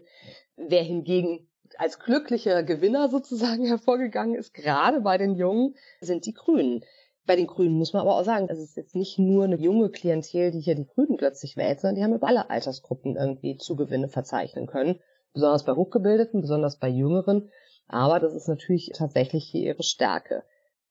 Wer 0.55 0.83
hingegen 0.83 1.47
als 1.77 1.99
glücklicher 1.99 2.63
Gewinner 2.63 3.09
sozusagen 3.09 3.65
hervorgegangen 3.65 4.35
ist, 4.35 4.53
gerade 4.53 5.01
bei 5.01 5.17
den 5.17 5.35
Jungen, 5.35 5.75
sind 6.01 6.25
die 6.25 6.33
Grünen. 6.33 6.83
Bei 7.25 7.35
den 7.35 7.47
Grünen 7.47 7.77
muss 7.77 7.91
man 7.91 8.03
aber 8.03 8.15
auch 8.15 8.23
sagen, 8.23 8.47
es 8.49 8.59
ist 8.59 8.77
jetzt 8.77 8.95
nicht 8.95 9.19
nur 9.19 9.43
eine 9.43 9.57
junge 9.57 9.89
Klientel, 9.89 10.51
die 10.51 10.61
hier 10.61 10.75
die 10.75 10.87
Grünen 10.87 11.17
plötzlich 11.17 11.57
wählt, 11.57 11.81
sondern 11.81 11.95
die 11.95 12.03
haben 12.03 12.15
über 12.15 12.27
alle 12.27 12.49
Altersgruppen 12.49 13.17
irgendwie 13.17 13.57
Zugewinne 13.57 14.07
verzeichnen 14.07 14.65
können. 14.65 15.01
Besonders 15.33 15.65
bei 15.65 15.73
Hochgebildeten, 15.73 16.39
besonders 16.39 16.79
bei 16.79 16.87
Jüngeren. 16.87 17.49
Aber 17.89 18.21
das 18.21 18.33
ist 18.33 18.47
natürlich 18.47 18.91
tatsächlich 18.93 19.43
hier 19.43 19.73
ihre 19.73 19.83
Stärke. 19.83 20.43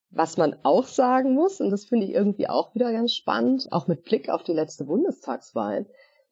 Was 0.09 0.37
man 0.37 0.55
auch 0.63 0.85
sagen 0.85 1.33
muss, 1.33 1.59
und 1.59 1.69
das 1.69 1.85
finde 1.85 2.05
ich 2.05 2.13
irgendwie 2.13 2.47
auch 2.47 2.73
wieder 2.73 2.91
ganz 2.91 3.13
spannend, 3.13 3.67
auch 3.71 3.87
mit 3.87 4.03
Blick 4.03 4.29
auf 4.29 4.43
die 4.43 4.53
letzte 4.53 4.85
Bundestagswahl, 4.85 5.85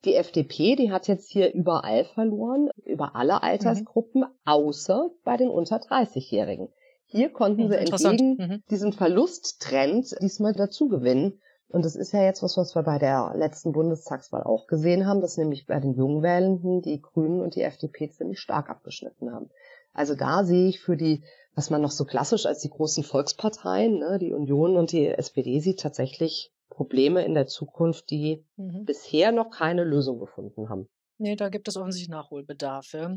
die 0.06 0.16
FDP, 0.16 0.76
die 0.76 0.92
hat 0.92 1.08
jetzt 1.08 1.30
hier 1.30 1.54
überall 1.54 2.06
verloren, 2.06 2.70
über 2.86 3.16
alle 3.16 3.44
Altersgruppen, 3.44 4.22
mhm. 4.22 4.28
außer 4.46 5.10
bei 5.24 5.36
den 5.36 5.50
unter 5.50 5.78
30-Jährigen. 5.78 6.70
Hier 7.08 7.30
konnten 7.30 7.66
mhm, 7.66 7.70
sie 7.70 7.78
entgegen 7.78 8.38
mhm. 8.38 8.64
diesem 8.70 8.94
Verlusttrend 8.94 10.16
diesmal 10.22 10.54
dazu 10.54 10.88
gewinnen. 10.88 11.42
Und 11.70 11.84
das 11.84 11.96
ist 11.96 12.14
ja 12.14 12.24
jetzt 12.24 12.44
was, 12.44 12.58
was 12.58 12.76
wir 12.76 12.84
bei 12.84 13.00
der 13.00 13.34
letzten 13.36 13.72
Bundestagswahl 13.72 14.44
auch 14.44 14.68
gesehen 14.68 15.08
haben, 15.08 15.22
dass 15.22 15.38
nämlich 15.38 15.66
bei 15.66 15.80
den 15.80 15.94
jungen 15.94 16.22
Wählenden 16.22 16.82
die 16.82 17.02
Grünen 17.02 17.42
und 17.42 17.56
die 17.56 17.64
FDP 17.64 18.10
ziemlich 18.10 18.40
stark 18.40 18.70
abgeschnitten 18.70 19.34
haben. 19.34 19.50
Also 19.96 20.14
da 20.14 20.44
sehe 20.44 20.70
ich 20.70 20.80
für 20.80 20.96
die 20.96 21.24
was 21.56 21.70
man 21.70 21.82
noch 21.82 21.92
so 21.92 22.06
klassisch 22.06 22.46
als 22.46 22.60
die 22.60 22.70
großen 22.70 23.04
Volksparteien, 23.04 24.00
ne, 24.00 24.20
die 24.20 24.34
Union 24.34 24.76
und 24.76 24.92
die 24.92 25.08
SPD 25.08 25.60
sieht, 25.62 25.80
tatsächlich 25.80 26.52
Probleme 26.70 27.24
in 27.24 27.34
der 27.34 27.48
Zukunft, 27.48 28.10
die 28.10 28.46
mhm. 28.58 28.84
bisher 28.86 29.32
noch 29.32 29.50
keine 29.50 29.86
Lösung 29.86 30.20
gefunden 30.20 30.70
haben. 30.70 30.90
Nee, 31.18 31.38
da 31.38 31.48
gibt 31.48 31.70
es 31.70 31.78
offensichtlich 31.78 32.10
Nachholbedarf. 32.10 32.92
Ja. 32.92 33.16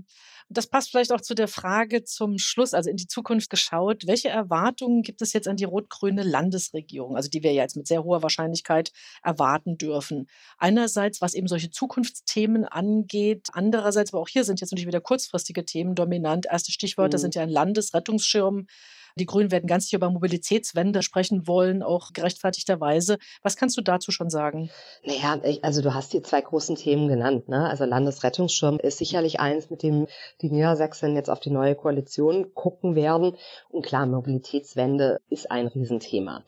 Das 0.49 0.69
passt 0.69 0.91
vielleicht 0.91 1.11
auch 1.11 1.21
zu 1.21 1.35
der 1.35 1.49
Frage 1.49 2.05
zum 2.05 2.39
Schluss, 2.39 2.73
also 2.73 2.89
in 2.89 2.97
die 2.97 3.09
Zukunft 3.09 3.51
geschaut. 3.51 4.07
Welche 4.07 4.29
Erwartungen 4.29 5.03
gibt 5.03 5.21
es 5.21 5.33
jetzt 5.33 5.49
an 5.49 5.57
die 5.57 5.65
rot-grüne 5.65 6.23
Landesregierung, 6.23 7.17
also 7.17 7.29
die 7.29 7.43
wir 7.43 7.53
ja 7.53 7.63
jetzt 7.63 7.77
mit 7.77 7.89
sehr 7.89 8.05
hoher 8.05 8.23
Wahrscheinlichkeit 8.23 8.93
erwarten 9.25 9.79
dürfen? 9.79 10.29
Einerseits, 10.59 11.21
was 11.21 11.35
eben 11.35 11.49
solche 11.49 11.71
Zukunftsthemen 11.71 12.65
angeht, 12.65 13.49
andererseits, 13.53 14.13
aber 14.13 14.23
auch 14.23 14.29
hier 14.29 14.45
sind 14.45 14.61
jetzt 14.61 14.71
natürlich 14.71 14.87
wieder 14.87 15.01
kurzfristige 15.01 15.65
Themen 15.65 15.97
dominant. 15.97 16.47
Erste 16.49 16.71
Stichworte 16.71 17.17
mhm. 17.17 17.21
sind 17.23 17.35
ja 17.35 17.43
ein 17.43 17.51
Landesrettungsschirm, 17.51 18.69
die 19.17 19.27
Grünen 19.27 19.51
werden 19.51 19.67
ganz 19.67 19.85
sicher 19.85 19.97
über 19.97 20.11
Mobilitätswende 20.11 21.03
sprechen 21.03 21.47
wollen, 21.47 21.83
auch 21.83 22.13
gerechtfertigterweise. 22.13 23.19
Was 23.43 23.57
kannst 23.57 23.77
du 23.77 23.83
dazu 23.83 24.11
schon 24.11 24.31
sagen? 24.31 24.71
Naja, 25.05 25.41
also 25.63 25.83
du 25.83 25.95
hast 25.95 26.13
die 26.13 26.23
zwei 26.23 26.41
großen 26.41 26.77
Themen 26.77 27.09
genannt. 27.09 27.49
Ne? 27.49 27.69
Also 27.69 27.85
Landesrettungsschirm 27.85 28.79
ist 28.79 28.99
sicherlich 28.99 29.41
eins, 29.41 29.71
mit 29.71 29.83
dem 29.83 30.07
die 30.41 30.51
Niedersachsen 30.51 31.15
jetzt 31.15 31.31
auf 31.31 31.41
die 31.41 31.51
neue 31.51 31.75
Koalition 31.75 32.55
gucken 32.55 32.95
werden. 32.95 33.37
Und 33.69 33.85
klar, 33.85 34.07
Mobilitätswende 34.07 35.21
ist 35.29 35.51
ein 35.51 35.67
Riesenthema. 35.67 36.45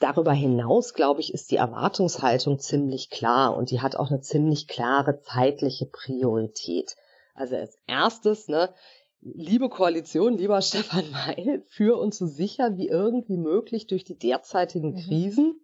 Darüber 0.00 0.32
hinaus, 0.32 0.94
glaube 0.94 1.20
ich, 1.20 1.34
ist 1.34 1.50
die 1.50 1.56
Erwartungshaltung 1.56 2.60
ziemlich 2.60 3.10
klar 3.10 3.56
und 3.56 3.72
die 3.72 3.80
hat 3.80 3.96
auch 3.96 4.10
eine 4.10 4.20
ziemlich 4.20 4.68
klare 4.68 5.20
zeitliche 5.22 5.86
Priorität. 5.86 6.94
Also 7.34 7.56
als 7.56 7.78
erstes, 7.86 8.48
ne, 8.48 8.72
liebe 9.20 9.68
Koalition, 9.68 10.36
lieber 10.36 10.60
Stefan 10.62 11.04
Weil, 11.12 11.62
führ 11.68 11.98
uns 11.98 12.18
so 12.18 12.26
sicher 12.26 12.76
wie 12.76 12.88
irgendwie 12.88 13.36
möglich 13.36 13.86
durch 13.86 14.04
die 14.04 14.18
derzeitigen 14.18 14.92
mhm. 14.92 15.00
Krisen. 15.00 15.60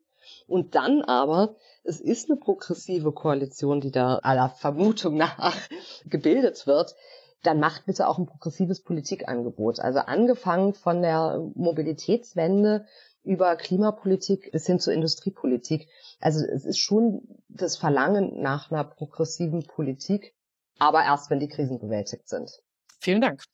Und 0.47 0.75
dann 0.75 1.03
aber, 1.03 1.57
es 1.83 2.01
ist 2.01 2.31
eine 2.31 2.38
progressive 2.38 3.12
Koalition, 3.12 3.81
die 3.81 3.90
da 3.90 4.17
aller 4.17 4.49
Vermutung 4.49 5.17
nach 5.17 5.55
gebildet 6.07 6.67
wird, 6.67 6.95
dann 7.43 7.61
macht 7.61 7.85
bitte 7.85 8.09
auch 8.09 8.19
ein 8.19 8.27
progressives 8.27 8.83
Politikangebot. 8.83 9.81
Also 9.81 9.99
angefangen 9.99 10.73
von 10.73 11.03
der 11.03 11.47
Mobilitätswende 11.55 12.87
über 13.23 13.57
Klimapolitik 13.57 14.51
bis 14.53 14.67
hin 14.67 14.81
zur 14.81 14.95
Industriepolitik. 14.95 15.88
Also 16.21 16.45
es 16.45 16.64
ist 16.64 16.79
schon 16.79 17.23
das 17.49 17.77
Verlangen 17.77 18.40
nach 18.40 18.71
einer 18.71 18.85
progressiven 18.85 19.67
Politik, 19.67 20.35
aber 20.79 21.05
erst 21.05 21.29
wenn 21.29 21.40
die 21.40 21.49
Krisen 21.49 21.79
bewältigt 21.79 22.29
sind. 22.29 22.62
Vielen 23.05 23.21
Dank. 23.21 23.45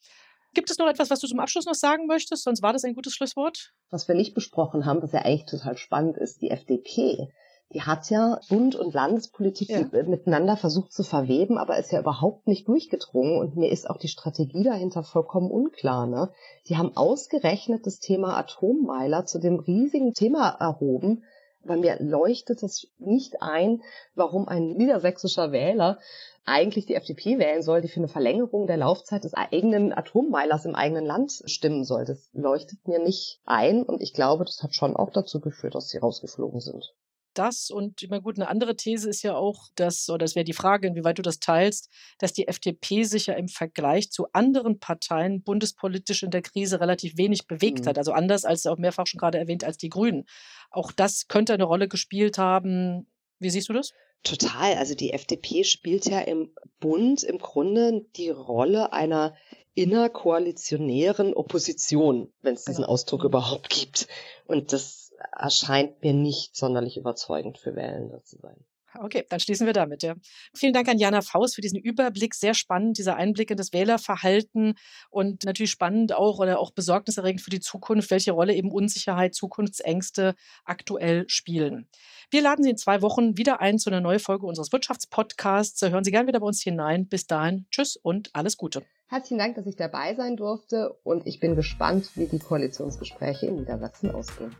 Gibt 0.54 0.70
es 0.70 0.78
noch 0.78 0.86
etwas, 0.86 1.10
was 1.10 1.18
du 1.18 1.26
zum 1.26 1.40
Abschluss 1.40 1.66
noch 1.66 1.74
sagen 1.74 2.06
möchtest? 2.06 2.44
Sonst 2.44 2.62
war 2.62 2.72
das 2.72 2.84
ein 2.84 2.94
gutes 2.94 3.14
Schlusswort. 3.14 3.72
Was 3.90 4.06
wir 4.06 4.14
nicht 4.14 4.32
besprochen 4.32 4.86
haben, 4.86 5.02
was 5.02 5.10
ja 5.10 5.22
eigentlich 5.22 5.46
total 5.46 5.76
spannend 5.76 6.16
ist, 6.16 6.40
die 6.40 6.50
FDP. 6.50 7.32
Die 7.72 7.82
hat 7.82 8.10
ja 8.10 8.38
Bund- 8.48 8.76
und 8.76 8.94
Landespolitik 8.94 9.70
ja. 9.70 9.82
miteinander 10.04 10.56
versucht 10.56 10.92
zu 10.92 11.02
verweben, 11.02 11.58
aber 11.58 11.78
ist 11.78 11.90
ja 11.90 11.98
überhaupt 11.98 12.46
nicht 12.46 12.68
durchgedrungen. 12.68 13.38
Und 13.38 13.56
mir 13.56 13.70
ist 13.70 13.90
auch 13.90 13.96
die 13.96 14.08
Strategie 14.08 14.62
dahinter 14.62 15.02
vollkommen 15.02 15.50
unklar. 15.50 16.06
Ne? 16.06 16.30
Die 16.68 16.76
haben 16.76 16.96
ausgerechnet 16.96 17.86
das 17.86 17.98
Thema 17.98 18.36
Atommeiler 18.36 19.26
zu 19.26 19.40
dem 19.40 19.58
riesigen 19.58 20.14
Thema 20.14 20.48
erhoben, 20.60 21.24
bei 21.64 21.76
mir 21.76 21.96
leuchtet 22.00 22.62
es 22.62 22.88
nicht 22.98 23.42
ein, 23.42 23.82
warum 24.14 24.48
ein 24.48 24.72
niedersächsischer 24.72 25.52
Wähler 25.52 25.98
eigentlich 26.44 26.86
die 26.86 26.94
FDP 26.94 27.38
wählen 27.38 27.62
soll, 27.62 27.80
die 27.80 27.88
für 27.88 28.00
eine 28.00 28.08
Verlängerung 28.08 28.66
der 28.66 28.78
Laufzeit 28.78 29.24
des 29.24 29.34
eigenen 29.34 29.92
Atommeilers 29.92 30.64
im 30.64 30.74
eigenen 30.74 31.04
Land 31.04 31.42
stimmen 31.44 31.84
soll. 31.84 32.04
Das 32.04 32.30
leuchtet 32.32 32.86
mir 32.88 32.98
nicht 32.98 33.40
ein 33.44 33.82
und 33.82 34.00
ich 34.02 34.14
glaube, 34.14 34.44
das 34.44 34.62
hat 34.62 34.74
schon 34.74 34.96
auch 34.96 35.10
dazu 35.10 35.40
geführt, 35.40 35.74
dass 35.74 35.88
sie 35.88 35.98
rausgeflogen 35.98 36.60
sind 36.60 36.94
das 37.34 37.70
und 37.70 38.02
immer 38.02 38.20
gut, 38.20 38.36
eine 38.36 38.48
andere 38.48 38.76
These 38.76 39.08
ist 39.08 39.22
ja 39.22 39.34
auch, 39.34 39.68
dass, 39.74 40.08
oder 40.08 40.18
das 40.18 40.34
wäre 40.34 40.44
die 40.44 40.52
Frage, 40.52 40.88
inwieweit 40.88 41.18
du 41.18 41.22
das 41.22 41.40
teilst, 41.40 41.88
dass 42.18 42.32
die 42.32 42.48
FDP 42.48 43.04
sich 43.04 43.26
ja 43.26 43.34
im 43.34 43.48
Vergleich 43.48 44.10
zu 44.10 44.26
anderen 44.32 44.78
Parteien 44.78 45.42
bundespolitisch 45.42 46.22
in 46.22 46.30
der 46.30 46.42
Krise 46.42 46.80
relativ 46.80 47.16
wenig 47.16 47.46
bewegt 47.46 47.84
mhm. 47.84 47.88
hat. 47.88 47.98
Also 47.98 48.12
anders 48.12 48.44
als 48.44 48.66
auch 48.66 48.78
mehrfach 48.78 49.06
schon 49.06 49.18
gerade 49.18 49.38
erwähnt 49.38 49.64
als 49.64 49.76
die 49.76 49.88
Grünen. 49.88 50.26
Auch 50.70 50.92
das 50.92 51.28
könnte 51.28 51.54
eine 51.54 51.64
Rolle 51.64 51.88
gespielt 51.88 52.38
haben. 52.38 53.06
Wie 53.38 53.50
siehst 53.50 53.68
du 53.68 53.72
das? 53.72 53.92
Total. 54.22 54.74
Also 54.74 54.94
die 54.94 55.12
FDP 55.12 55.64
spielt 55.64 56.06
ja 56.06 56.20
im 56.20 56.52
Bund 56.78 57.22
im 57.22 57.38
Grunde 57.38 58.04
die 58.16 58.28
Rolle 58.28 58.92
einer 58.92 59.34
innerkoalitionären 59.74 61.32
Opposition, 61.32 62.32
wenn 62.42 62.54
es 62.54 62.64
diesen 62.64 62.82
genau. 62.82 62.92
Ausdruck 62.92 63.24
überhaupt 63.24 63.70
gibt. 63.70 64.08
Und 64.46 64.72
das 64.72 65.09
erscheint 65.36 66.02
mir 66.02 66.12
nicht 66.12 66.56
sonderlich 66.56 66.96
überzeugend 66.96 67.58
für 67.58 67.74
Wählende 67.76 68.22
zu 68.24 68.38
sein. 68.38 68.64
Okay, 68.98 69.24
dann 69.28 69.38
schließen 69.38 69.66
wir 69.66 69.72
damit. 69.72 70.02
Ja. 70.02 70.14
Vielen 70.54 70.72
Dank 70.72 70.88
an 70.88 70.98
Jana 70.98 71.22
Faust 71.22 71.54
für 71.54 71.60
diesen 71.60 71.78
Überblick. 71.78 72.34
Sehr 72.34 72.54
spannend, 72.54 72.98
dieser 72.98 73.16
Einblick 73.16 73.50
in 73.50 73.56
das 73.56 73.72
Wählerverhalten 73.72 74.74
und 75.10 75.44
natürlich 75.44 75.70
spannend 75.70 76.12
auch 76.12 76.40
oder 76.40 76.58
auch 76.58 76.72
besorgniserregend 76.72 77.40
für 77.40 77.50
die 77.50 77.60
Zukunft, 77.60 78.10
welche 78.10 78.32
Rolle 78.32 78.54
eben 78.54 78.72
Unsicherheit, 78.72 79.34
Zukunftsängste 79.34 80.34
aktuell 80.64 81.28
spielen. 81.28 81.88
Wir 82.30 82.42
laden 82.42 82.64
Sie 82.64 82.70
in 82.70 82.76
zwei 82.76 83.00
Wochen 83.00 83.36
wieder 83.36 83.60
ein 83.60 83.78
zu 83.78 83.90
einer 83.90 84.00
neuen 84.00 84.20
Folge 84.20 84.46
unseres 84.46 84.72
Wirtschaftspodcasts. 84.72 85.82
Hören 85.82 86.04
Sie 86.04 86.10
gerne 86.10 86.26
wieder 86.26 86.40
bei 86.40 86.46
uns 86.46 86.60
hinein. 86.60 87.06
Bis 87.06 87.26
dahin, 87.26 87.66
tschüss 87.70 87.96
und 87.96 88.30
alles 88.32 88.56
Gute. 88.56 88.82
Herzlichen 89.08 89.38
Dank, 89.38 89.56
dass 89.56 89.66
ich 89.66 89.76
dabei 89.76 90.14
sein 90.14 90.36
durfte 90.36 90.96
und 91.02 91.26
ich 91.26 91.40
bin 91.40 91.56
gespannt, 91.56 92.10
wie 92.14 92.26
die 92.26 92.38
Koalitionsgespräche 92.38 93.46
in 93.46 93.56
Niedersachsen 93.56 94.10
ausgehen. 94.10 94.54